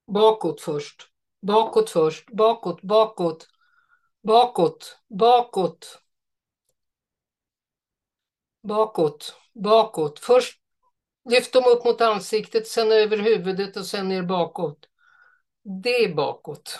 Bakåt 0.06 0.60
först. 0.60 1.08
Bakåt 1.42 1.90
först. 1.90 2.30
Bakåt, 2.30 2.82
bakåt. 2.82 3.48
Bakåt, 4.22 4.98
bakåt. 5.08 6.02
Bakåt, 8.62 9.34
bakåt. 9.54 10.18
Först 10.18 10.60
lyft 11.30 11.52
dem 11.52 11.64
upp 11.66 11.84
mot 11.84 12.00
ansiktet, 12.00 12.68
sen 12.68 12.92
över 12.92 13.16
huvudet 13.16 13.76
och 13.76 13.86
sen 13.86 14.08
ner 14.08 14.22
bakåt. 14.22 14.88
Det 15.82 16.04
är 16.04 16.14
bakåt. 16.14 16.78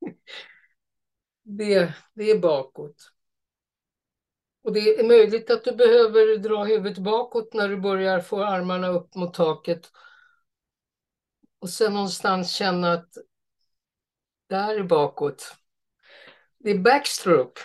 Det, 1.44 1.94
det 2.14 2.30
är 2.30 2.38
bakåt. 2.38 3.10
Och 4.62 4.72
det 4.72 4.80
är 4.80 5.08
möjligt 5.08 5.50
att 5.50 5.64
du 5.64 5.72
behöver 5.72 6.36
dra 6.36 6.64
huvudet 6.64 6.98
bakåt 6.98 7.54
när 7.54 7.68
du 7.68 7.76
börjar 7.76 8.20
få 8.20 8.44
armarna 8.44 8.88
upp 8.88 9.14
mot 9.14 9.34
taket. 9.34 9.92
Och 11.58 11.70
sen 11.70 11.92
någonstans 11.92 12.50
känna 12.50 12.92
att 12.92 13.16
där 14.46 14.74
är 14.74 14.82
bakåt. 14.82 15.56
Det 16.58 16.70
är 16.70 16.78
backstroke. 16.78 17.60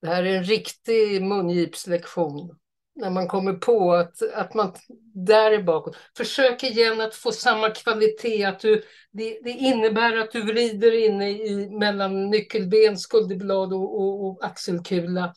Det 0.00 0.06
här 0.06 0.24
är 0.24 0.36
en 0.36 0.44
riktig 0.44 1.22
mungipslektion 1.22 2.58
när 2.94 3.10
man 3.10 3.28
kommer 3.28 3.52
på 3.52 3.92
att, 3.92 4.22
att 4.34 4.54
man 4.54 4.72
där 5.14 5.50
är 5.50 5.62
bakåt. 5.62 5.96
Försök 6.16 6.62
igen 6.62 7.00
att 7.00 7.14
få 7.14 7.32
samma 7.32 7.70
kvalitet. 7.70 8.44
Att 8.44 8.60
du, 8.60 8.82
det, 9.10 9.40
det 9.44 9.50
innebär 9.50 10.16
att 10.16 10.32
du 10.32 10.42
vrider 10.42 11.04
inne 11.06 11.30
i, 11.30 11.70
mellan 11.70 12.30
nyckelben, 12.30 12.98
skulderblad 12.98 13.72
och, 13.72 14.00
och, 14.00 14.26
och, 14.26 14.44
axelkula 14.44 15.34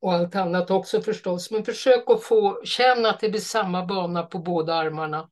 och 0.00 0.12
allt 0.12 0.36
annat 0.36 0.70
också 0.70 1.02
förstås. 1.02 1.50
Men 1.50 1.64
försök 1.64 2.10
att 2.10 2.22
få 2.22 2.60
känna 2.64 3.08
att 3.08 3.20
det 3.20 3.28
blir 3.28 3.40
samma 3.40 3.86
bana 3.86 4.22
på 4.22 4.38
båda 4.38 4.74
armarna. 4.74 5.28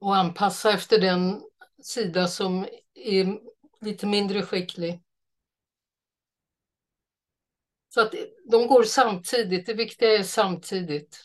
Och 0.00 0.16
anpassa 0.16 0.72
efter 0.72 0.98
den 1.00 1.40
sida 1.82 2.26
som 2.26 2.66
är 2.94 3.38
lite 3.80 4.06
mindre 4.06 4.42
skicklig. 4.42 5.02
Så 7.98 8.02
att 8.02 8.14
de 8.50 8.66
går 8.66 8.82
samtidigt, 8.82 9.66
det 9.66 9.74
viktiga 9.74 10.18
är 10.18 10.22
samtidigt. 10.22 11.24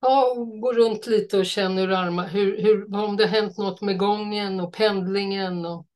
Ja, 0.00 0.34
gå 0.60 0.72
runt 0.72 1.06
lite 1.06 1.38
och 1.38 1.46
känn 1.46 1.78
hur 1.78 1.92
armar, 1.92 2.28
hur, 2.28 2.62
hur, 2.62 2.94
om 2.94 3.16
det 3.16 3.26
hänt 3.26 3.58
något 3.58 3.80
med 3.80 3.98
gången 3.98 4.60
och 4.60 4.72
pendlingen. 4.72 5.66
Och... 5.66 5.86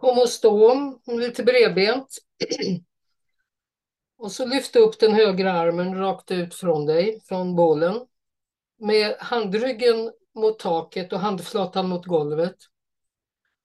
Homostom, 0.00 1.00
lite 1.06 1.42
bredbent. 1.42 2.18
Och 4.18 4.32
så 4.32 4.46
lyft 4.46 4.76
upp 4.76 4.98
den 4.98 5.12
högra 5.12 5.52
armen 5.52 5.98
rakt 5.98 6.30
ut 6.30 6.54
från 6.54 6.86
dig, 6.86 7.20
från 7.28 7.56
bålen. 7.56 8.00
Med 8.78 9.16
handryggen 9.18 10.12
mot 10.34 10.58
taket 10.58 11.12
och 11.12 11.20
handflatan 11.20 11.88
mot 11.88 12.06
golvet. 12.06 12.56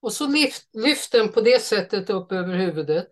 Och 0.00 0.12
så 0.12 0.26
lyft, 0.26 0.68
lyft 0.72 1.12
den 1.12 1.32
på 1.32 1.40
det 1.40 1.62
sättet 1.62 2.10
upp 2.10 2.32
över 2.32 2.54
huvudet. 2.54 3.08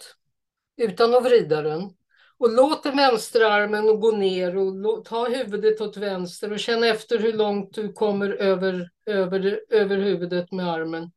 Utan 0.77 1.15
att 1.15 1.25
vrida 1.25 1.63
den. 1.63 1.91
Och 2.39 2.53
låt 2.53 2.83
den 2.83 2.97
vänstra 2.97 3.53
armen 3.53 4.01
gå 4.01 4.11
ner 4.11 4.57
och 4.57 5.05
ta 5.05 5.29
huvudet 5.29 5.81
åt 5.81 5.97
vänster 5.97 6.53
och 6.53 6.61
känn 6.61 6.85
efter 6.85 7.19
hur 7.19 7.33
långt 7.33 7.75
du 7.75 7.93
kommer 7.93 8.31
över, 8.31 8.91
över, 9.07 9.61
över 9.71 9.97
huvudet 9.97 10.53
med 10.53 10.73
armen. 10.73 11.11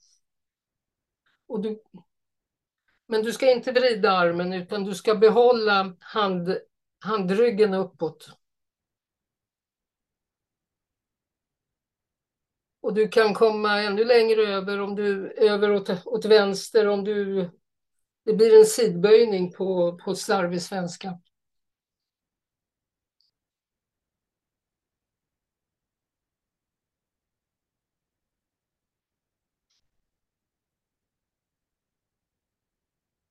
Och 1.48 1.62
du, 1.62 1.82
men 3.08 3.24
du 3.24 3.34
ska 3.34 3.52
inte 3.52 3.72
vrida 3.72 4.12
armen 4.12 4.54
utan 4.54 4.84
du 4.84 4.96
ska 4.96 5.16
behålla 5.16 5.96
hand, 6.00 6.58
handryggen 7.00 7.74
uppåt. 7.74 8.30
Och 12.82 12.94
du 12.94 13.08
kan 13.08 13.34
komma 13.34 13.82
ännu 13.82 14.04
längre 14.06 14.42
över 14.42 14.80
om 14.80 14.96
du 14.96 15.32
över 15.32 15.72
åt, 15.72 16.06
åt 16.06 16.26
vänster 16.26 16.88
om 16.88 17.04
du 17.04 17.50
det 18.28 18.34
blir 18.34 18.60
en 18.60 18.66
sidböjning 18.66 19.52
på, 19.52 19.98
på 19.98 20.16
slarvig 20.16 20.62
svenska. 20.62 21.20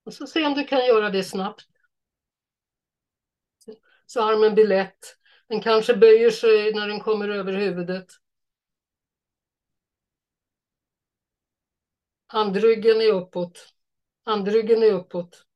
Och 0.07 0.15
så 0.15 0.27
se 0.27 0.47
om 0.47 0.55
du 0.55 0.65
kan 0.65 0.87
göra 0.87 1.11
det 1.11 1.25
snabbt. 1.25 1.67
Så 4.07 4.23
armen 4.23 4.55
blir 4.55 4.67
lätt. 4.67 5.17
Den 5.49 5.61
kanske 5.61 5.97
böjer 5.97 6.31
sig 6.31 6.73
när 6.75 6.89
den 6.89 7.01
kommer 7.01 7.29
över 7.29 7.53
huvudet. 7.53 8.07
Handryggen 12.27 13.01
är 13.01 13.13
uppåt. 13.13 13.75
Handryggen 14.25 14.83
är 14.83 14.93
uppåt. 14.93 15.47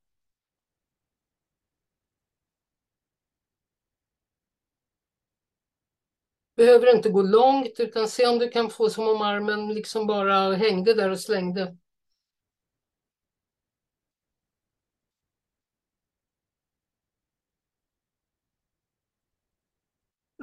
Behöver 6.57 6.97
inte 6.97 7.11
gå 7.11 7.23
långt 7.23 7.81
utan 7.81 8.09
se 8.09 8.27
om 8.27 8.39
du 8.39 8.49
kan 8.49 8.71
få 8.71 8.91
som 8.91 9.09
om 9.09 9.23
armen 9.23 9.75
liksom 9.75 10.07
bara 10.07 10.55
hängde 10.55 10.95
där 10.95 11.11
och 11.11 11.21
slängde. 11.21 11.77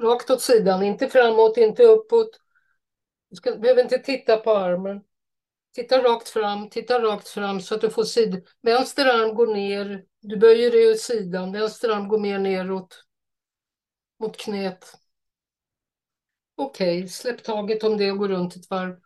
Rakt 0.02 0.30
åt 0.30 0.42
sidan, 0.42 0.82
inte 0.82 1.08
framåt, 1.08 1.56
inte 1.56 1.82
uppåt. 1.82 2.40
Du 3.30 3.36
ska, 3.36 3.56
behöver 3.56 3.82
inte 3.82 3.98
titta 3.98 4.36
på 4.36 4.50
armen. 4.50 5.00
Titta 5.74 6.02
rakt 6.02 6.28
fram, 6.28 6.70
titta 6.70 7.02
rakt 7.02 7.28
fram 7.28 7.60
så 7.60 7.74
att 7.74 7.80
du 7.80 7.90
får 7.90 8.04
sid. 8.04 8.46
Vänster 8.62 9.06
arm 9.06 9.34
går 9.34 9.46
ner, 9.46 10.04
du 10.20 10.36
böjer 10.36 10.70
dig 10.70 10.90
åt 10.90 11.00
sidan, 11.00 11.52
vänster 11.52 11.88
arm 11.88 12.08
går 12.08 12.18
mer 12.18 12.38
neråt. 12.38 13.04
Mot 14.20 14.36
knät. 14.36 14.94
Okej, 16.56 16.98
okay, 16.98 17.08
släpp 17.08 17.42
taget 17.42 17.84
om 17.84 17.96
det 17.96 18.10
och 18.12 18.18
gå 18.18 18.28
runt 18.28 18.56
ett 18.56 18.70
varv. 18.70 18.96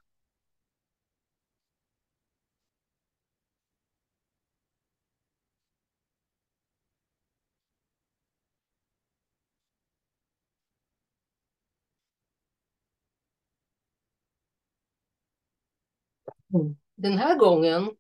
Mm. 16.55 16.77
Den 16.97 17.19
här 17.19 17.39
gången, 17.39 17.91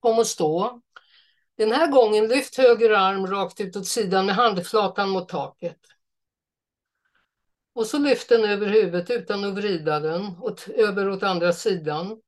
kom 0.00 0.18
och 0.18 0.26
stå. 0.26 0.80
Den 1.56 1.72
här 1.72 1.86
gången 1.86 2.28
lyft 2.28 2.56
höger 2.56 2.90
arm 2.90 3.26
rakt 3.26 3.60
ut 3.60 3.76
åt 3.76 3.86
sidan 3.86 4.26
med 4.26 4.34
handflatan 4.34 5.10
mot 5.10 5.28
taket. 5.28 5.78
Och 7.74 7.86
så 7.86 7.98
lyft 7.98 8.28
den 8.28 8.44
över 8.44 8.66
huvudet 8.66 9.10
utan 9.10 9.44
att 9.44 9.54
vrida 9.54 10.00
den 10.00 10.22
åt, 10.40 10.68
över 10.68 11.08
åt 11.08 11.22
andra 11.22 11.52
sidan. 11.52 12.20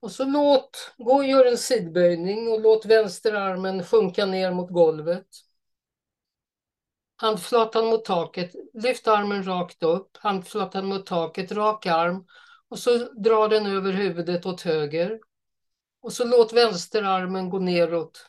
Och 0.00 0.10
så 0.10 0.24
låt, 0.24 0.94
gå 0.98 1.14
och 1.14 1.24
gör 1.24 1.46
en 1.46 1.58
sidböjning 1.58 2.48
och 2.48 2.60
låt 2.60 2.86
vänsterarmen 2.86 3.84
sjunka 3.84 4.26
ner 4.26 4.52
mot 4.52 4.70
golvet. 4.70 5.26
Handflatan 7.16 7.86
mot 7.86 8.04
taket, 8.04 8.52
lyft 8.74 9.08
armen 9.08 9.46
rakt 9.46 9.82
upp, 9.82 10.16
handflatan 10.16 10.86
mot 10.86 11.06
taket, 11.06 11.52
rak 11.52 11.86
arm. 11.86 12.24
Och 12.72 12.78
så 12.78 12.98
dra 13.12 13.48
den 13.48 13.66
över 13.66 13.92
huvudet 13.92 14.46
åt 14.46 14.60
höger. 14.60 15.20
Och 16.00 16.12
så 16.12 16.24
låt 16.24 16.52
vänsterarmen 16.52 17.50
gå 17.50 17.58
neråt. 17.58 18.26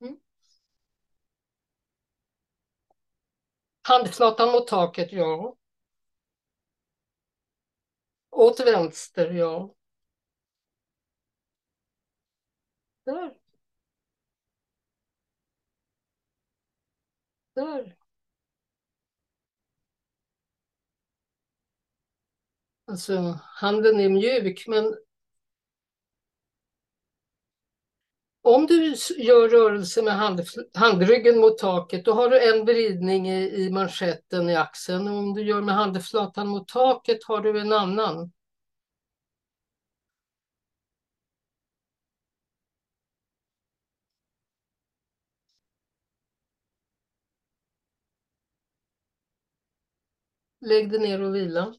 Mm. 0.00 0.16
Handflatan 3.82 4.52
mot 4.52 4.68
taket, 4.68 5.12
ja. 5.12 5.56
Åt 8.30 8.60
vänster, 8.60 9.30
ja. 9.30 9.74
Där. 13.06 13.34
Där. 17.54 17.96
Alltså, 22.90 23.38
handen 23.42 24.00
är 24.00 24.08
mjuk, 24.08 24.64
men 24.68 24.94
om 28.42 28.66
du 28.66 28.94
gör 29.18 29.48
rörelse 29.48 30.02
med 30.02 30.14
hand, 30.14 30.40
handryggen 30.74 31.38
mot 31.40 31.58
taket, 31.58 32.04
då 32.04 32.12
har 32.12 32.30
du 32.30 32.50
en 32.50 32.64
vridning 32.66 33.28
i, 33.30 33.64
i 33.64 33.70
manschetten 33.70 34.50
i 34.50 34.56
axeln. 34.56 35.08
Och 35.08 35.14
om 35.14 35.34
du 35.34 35.42
gör 35.42 35.62
med 35.62 35.74
handflatan 35.74 36.48
mot 36.48 36.68
taket 36.68 37.24
har 37.24 37.40
du 37.40 37.60
en 37.60 37.72
annan. 37.72 38.32
Lägg 50.60 50.90
dig 50.90 51.00
ner 51.00 51.22
och 51.22 51.34
vila. 51.34 51.74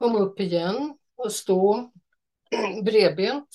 Kom 0.00 0.16
upp 0.16 0.40
igen 0.40 0.98
och 1.16 1.32
stå 1.32 1.92
bredbent. 2.84 3.48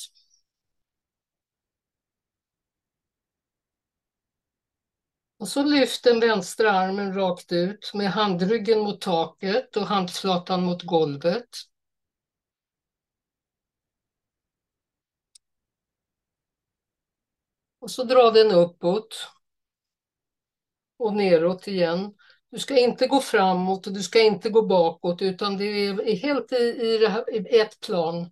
Och 5.38 5.48
så 5.48 5.64
lyft 5.64 6.04
den 6.04 6.20
vänstra 6.20 6.72
armen 6.72 7.14
rakt 7.14 7.52
ut 7.52 7.92
med 7.94 8.12
handryggen 8.12 8.80
mot 8.80 9.02
taket 9.02 9.78
och 9.78 9.88
handflatan 9.88 10.64
mot 10.64 10.84
golvet. 10.84 11.50
Och 17.80 17.92
så 17.92 18.04
dra 18.04 18.32
den 18.32 18.52
uppåt 18.52 19.30
och 20.98 21.14
neråt 21.14 21.68
igen. 21.68 22.14
Du 22.56 22.60
ska 22.62 22.80
inte 22.80 23.08
gå 23.08 23.22
framåt 23.22 23.88
och 23.88 23.94
du 23.94 24.04
ska 24.04 24.22
inte 24.22 24.50
gå 24.50 24.62
bakåt 24.62 25.22
utan 25.22 25.58
det 25.58 25.66
är 25.66 26.16
helt 26.16 26.52
i, 26.52 26.56
i, 26.56 27.08
här, 27.08 27.34
i 27.34 27.60
ett 27.60 27.80
plan. 27.80 28.30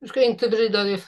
Du 0.00 0.08
ska 0.08 0.22
inte 0.22 0.48
vrida 0.48 0.84
dig. 0.84 1.04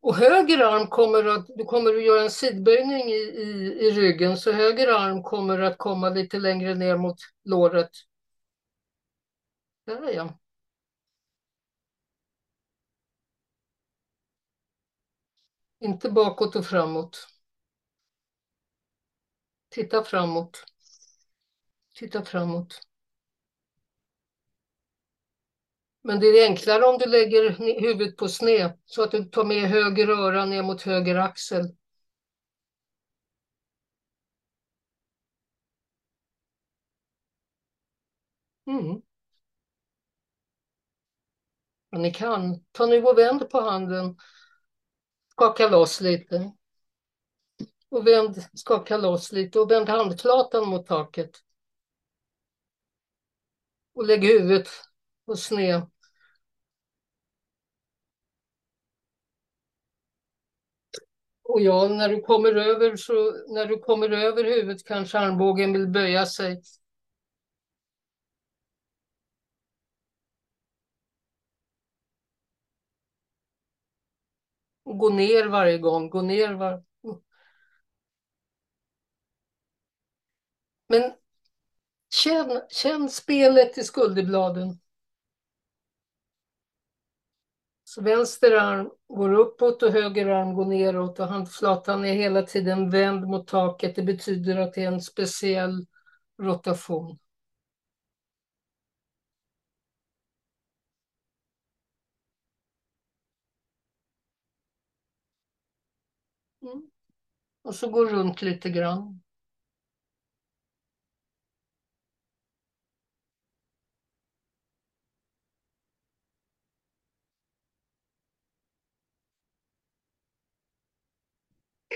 Och 0.00 0.16
höger 0.16 0.58
arm 0.58 0.86
kommer 0.86 1.24
att, 1.24 1.46
du 1.56 1.64
kommer 1.64 1.94
att 1.96 2.04
göra 2.04 2.22
en 2.22 2.30
sidböjning 2.30 3.08
i, 3.08 3.14
i, 3.14 3.78
i 3.86 3.90
ryggen 3.90 4.36
så 4.36 4.52
höger 4.52 4.88
arm 4.88 5.22
kommer 5.22 5.58
att 5.58 5.78
komma 5.78 6.08
lite 6.08 6.38
längre 6.38 6.74
ner 6.74 6.96
mot 6.96 7.18
låret. 7.44 7.90
Där 9.86 10.10
ja. 10.14 10.38
Inte 15.80 16.10
bakåt 16.10 16.56
och 16.56 16.66
framåt. 16.66 17.33
Titta 19.74 20.04
framåt. 20.04 20.64
Titta 21.94 22.24
framåt. 22.24 22.80
Men 26.02 26.20
det 26.20 26.26
är 26.26 26.48
enklare 26.48 26.84
om 26.84 26.98
du 26.98 27.06
lägger 27.06 27.50
huvudet 27.80 28.16
på 28.16 28.28
sned 28.28 28.78
så 28.84 29.02
att 29.02 29.10
du 29.10 29.24
tar 29.24 29.44
med 29.44 29.68
höger 29.68 30.08
öra 30.08 30.44
ner 30.44 30.62
mot 30.62 30.82
höger 30.82 31.14
axel. 31.14 31.76
Mm. 38.66 39.02
Ni 41.92 42.12
kan. 42.12 42.64
Ta 42.72 42.86
nu 42.86 43.02
och 43.02 43.18
vänd 43.18 43.50
på 43.50 43.60
handen. 43.60 44.16
Skaka 45.32 45.68
loss 45.68 46.00
lite. 46.00 46.52
Och 47.94 48.06
vänd, 48.06 48.44
skaka 48.54 48.96
loss 48.96 49.32
lite 49.32 49.60
och 49.60 49.70
vänd 49.70 49.88
handflatan 49.88 50.68
mot 50.68 50.86
taket. 50.86 51.30
Och 53.94 54.06
lägg 54.06 54.24
huvudet 54.24 54.68
på 55.26 55.36
sned. 55.36 55.82
Och 61.42 61.60
ja, 61.60 61.88
när 61.88 62.08
du 62.08 62.20
kommer 62.20 62.54
över 62.54 62.96
så 62.96 63.12
när 63.54 63.66
du 63.66 63.78
kommer 63.78 64.10
över 64.10 64.44
huvudet 64.44 64.84
kanske 64.84 65.18
armbågen 65.18 65.72
vill 65.72 65.86
böja 65.88 66.26
sig. 66.26 66.62
Och 74.84 74.98
gå 74.98 75.08
ner 75.08 75.46
varje 75.46 75.78
gång, 75.78 76.10
gå 76.10 76.22
ner 76.22 76.52
var... 76.54 76.82
Men 80.86 81.12
känn, 82.14 82.60
känn 82.70 83.08
spelet 83.08 83.78
i 83.78 83.82
skulderbladen. 83.84 84.78
Så 87.84 88.02
vänster 88.02 88.52
arm 88.52 88.90
går 89.08 89.34
uppåt 89.34 89.82
och 89.82 89.92
höger 89.92 90.26
arm 90.26 90.54
går 90.54 90.64
neråt 90.64 91.20
och 91.20 91.26
handflatan 91.26 92.04
är 92.04 92.14
hela 92.14 92.42
tiden 92.42 92.90
vänd 92.90 93.26
mot 93.26 93.46
taket. 93.48 93.96
Det 93.96 94.02
betyder 94.02 94.56
att 94.56 94.74
det 94.74 94.82
är 94.84 94.88
en 94.92 95.00
speciell 95.00 95.86
rotation. 96.42 97.18
Mm. 106.62 106.90
Och 107.62 107.74
så 107.74 107.90
går 107.90 108.06
runt 108.06 108.42
lite 108.42 108.70
grann. 108.70 109.23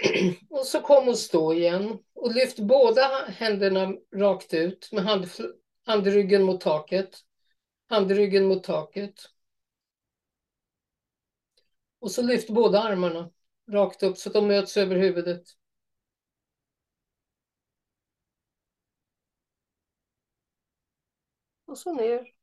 Och 0.51 0.66
så 0.66 0.80
kom 0.80 1.09
och 1.09 1.18
stå 1.18 1.53
igen. 1.53 1.99
Och 2.14 2.34
lyft 2.34 2.59
båda 2.59 3.24
händerna 3.26 3.94
rakt 4.14 4.55
ut 4.55 4.92
med 4.92 5.05
hand, 5.05 5.26
handryggen 5.86 6.42
mot 6.42 6.61
taket. 6.61 7.18
Handryggen 7.88 8.46
mot 8.46 8.64
taket. 8.64 9.20
Och 12.01 12.11
så 12.11 12.22
lyft 12.22 12.51
båda 12.51 12.82
armarna 12.82 13.30
rakt 13.70 14.03
upp 14.03 14.18
så 14.18 14.28
att 14.28 14.34
de 14.34 14.46
möts 14.46 14.76
över 14.76 14.96
huvudet. 14.96 15.42
Och 21.66 21.78
så 21.78 21.94
ner. 21.94 22.34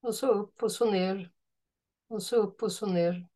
Och 0.00 0.14
så 0.14 0.26
upp 0.26 0.62
och 0.62 0.72
så 0.72 0.90
ner. 0.90 1.30
Och 2.08 2.22
så 2.22 2.36
upp 2.36 2.62
och 2.62 2.72
så 2.72 2.86
ner. 2.86 3.28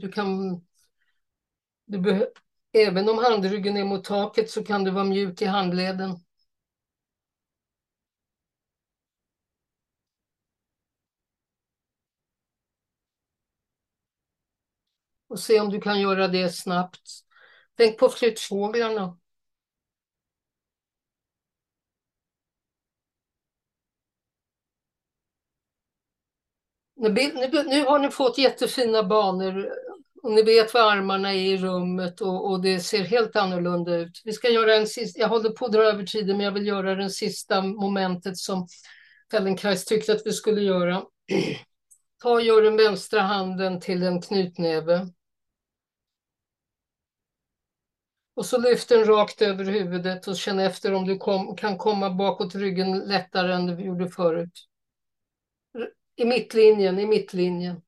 Du 0.00 0.12
kan... 0.12 0.60
Du 1.86 1.98
även 2.72 3.08
om 3.08 3.18
handryggen 3.18 3.76
är 3.76 3.84
mot 3.84 4.04
taket 4.04 4.50
så 4.50 4.64
kan 4.64 4.84
du 4.84 4.90
vara 4.90 5.04
mjuk 5.04 5.42
i 5.42 5.44
handleden. 5.44 6.16
Och 15.28 15.38
se 15.40 15.60
om 15.60 15.70
du 15.70 15.80
kan 15.80 16.00
göra 16.00 16.28
det 16.28 16.48
snabbt. 16.50 17.10
Tänk 17.76 17.98
på 17.98 18.08
flyttfåglarna. 18.08 19.18
Nu, 26.96 27.08
nu, 27.66 27.84
har 27.84 27.98
ni 27.98 28.10
fått 28.10 28.38
jättefina 28.38 29.02
banor 29.02 29.68
och 30.22 30.32
ni 30.32 30.42
vet 30.42 30.74
var 30.74 30.92
armarna 30.92 31.34
är 31.34 31.38
i 31.38 31.56
rummet 31.56 32.20
och, 32.20 32.50
och, 32.50 32.62
det 32.62 32.80
ser 32.80 33.04
helt 33.04 33.36
annorlunda 33.36 33.96
ut. 33.96 34.22
Vi 34.24 34.32
ska 34.32 34.48
göra 34.48 34.74
en 34.74 34.86
sista, 34.86 35.20
jag 35.20 35.28
håller 35.28 35.50
på 35.50 35.64
att 35.66 35.72
dra 35.72 35.82
över 35.82 36.06
tiden 36.06 36.36
men 36.36 36.44
jag 36.44 36.52
vill 36.52 36.66
göra 36.66 36.94
den 36.94 37.10
sista 37.10 37.62
momentet 37.62 38.38
som 38.38 38.66
Feldenkrais 39.30 39.84
tyckte 39.84 40.12
att 40.12 40.26
vi 40.26 40.32
skulle 40.32 40.60
göra. 40.60 41.04
Ta 42.22 42.30
och 42.30 42.42
gör 42.42 42.62
den 42.62 42.76
vänstra 42.76 43.20
handen 43.20 43.80
till 43.80 44.02
en 44.02 44.22
knutnäve. 44.22 45.08
Och 48.36 48.46
så 48.46 48.58
lyft 48.58 48.88
den 48.88 49.04
rakt 49.04 49.42
över 49.42 49.64
huvudet 49.64 50.28
och 50.28 50.36
känn 50.36 50.58
efter 50.58 50.94
om 50.94 51.06
du 51.06 51.16
kom, 51.18 51.56
kan 51.56 51.78
komma 51.78 52.10
bakåt 52.10 52.54
ryggen 52.54 52.98
lättare 52.98 53.52
än 53.52 53.66
du 53.66 53.84
gjorde 53.84 54.08
förut. 54.08 54.66
I 56.16 56.24
mittlinjen, 56.24 56.98
i 56.98 57.06
mittlinjen, 57.06 57.82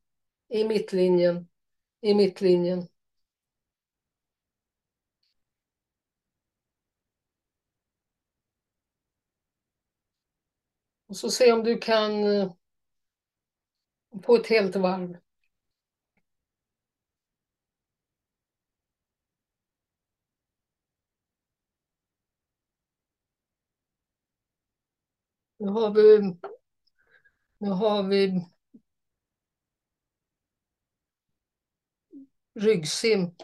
i 0.49 0.65
mittlinjen, 0.65 1.49
i 2.01 2.15
mittlinjen. 2.15 2.89
Och 11.07 11.17
så 11.17 11.31
se 11.31 11.53
om 11.53 11.63
du 11.65 11.79
kan 11.79 12.25
eh, 12.25 12.53
på 14.23 14.37
ett 14.37 14.47
helt 14.47 14.77
varv. 14.77 15.17
Nu 25.59 25.69
har 25.69 25.91
vi 25.95 26.37
nu 27.59 27.71
har 27.71 28.03
vi 28.03 28.47
ryggsim, 32.55 33.35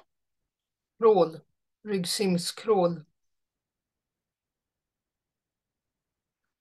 krål, 0.99 1.41
ryggsimskrål. 1.85 3.05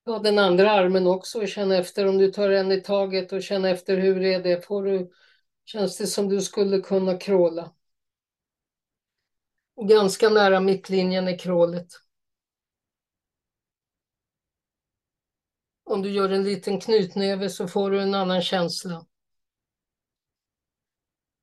Ta 0.05 0.19
den 0.19 0.39
andra 0.39 0.71
armen 0.71 1.07
också 1.07 1.41
och 1.41 1.47
känn 1.47 1.71
efter 1.71 2.07
om 2.07 2.17
du 2.17 2.31
tar 2.31 2.49
en 2.49 2.71
i 2.71 2.81
taget 2.81 3.33
och 3.33 3.43
känn 3.43 3.65
efter 3.65 3.97
hur 3.97 4.23
är 4.23 4.43
det. 4.43 4.65
Får 4.65 4.83
du, 4.83 5.11
känns 5.65 5.97
det 5.97 6.07
som 6.07 6.29
du 6.29 6.41
skulle 6.41 6.81
kunna 6.81 7.17
kråla? 7.17 7.71
Ganska 9.89 10.29
nära 10.29 10.59
mittlinjen 10.59 11.27
är 11.27 11.37
krålet. 11.37 11.87
Om 15.93 16.01
du 16.01 16.09
gör 16.11 16.29
en 16.29 16.43
liten 16.43 16.79
knytnäve 16.79 17.49
så 17.49 17.67
får 17.67 17.91
du 17.91 18.01
en 18.01 18.13
annan 18.13 18.41
känsla. 18.41 19.05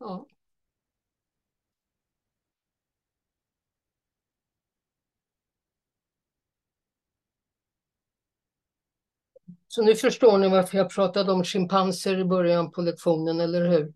Ja. 0.01 0.27
Så 9.69 9.83
nu 9.83 9.95
förstår 9.97 10.39
ni 10.39 10.49
varför 10.49 10.79
jag 10.79 10.91
pratade 10.91 11.33
om 11.33 11.45
schimpanser 11.45 12.19
i 12.19 12.25
början 12.25 12.71
på 12.71 12.83
lektionen, 12.83 13.41
eller 13.41 13.69
hur? 13.69 13.93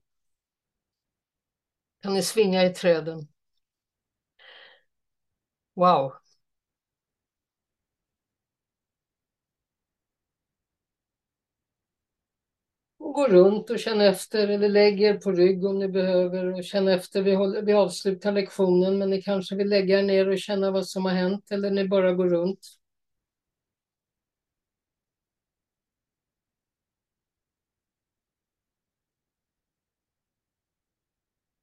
Kan 2.02 2.14
ni 2.14 2.22
svinga 2.22 2.64
i 2.64 2.70
träden? 2.74 3.28
Wow. 5.76 6.14
Gå 13.14 13.26
runt 13.26 13.70
och 13.70 13.78
känna 13.78 14.04
efter 14.04 14.48
eller 14.48 14.68
lägg 14.68 15.02
er 15.02 15.14
på 15.14 15.32
rygg 15.32 15.64
om 15.64 15.78
ni 15.78 15.88
behöver 15.88 16.54
och 16.58 16.64
känna 16.64 16.92
efter. 16.92 17.22
Vi, 17.22 17.34
håller, 17.34 17.62
vi 17.62 17.72
avslutar 17.72 18.32
lektionen 18.32 18.98
men 18.98 19.10
ni 19.10 19.22
kanske 19.22 19.54
vill 19.54 19.68
lägga 19.68 19.98
er 19.98 20.02
ner 20.02 20.28
och 20.28 20.38
känna 20.38 20.70
vad 20.70 20.86
som 20.86 21.04
har 21.04 21.12
hänt 21.12 21.50
eller 21.50 21.70
ni 21.70 21.88
bara 21.88 22.12
går 22.12 22.28
runt. 22.28 22.60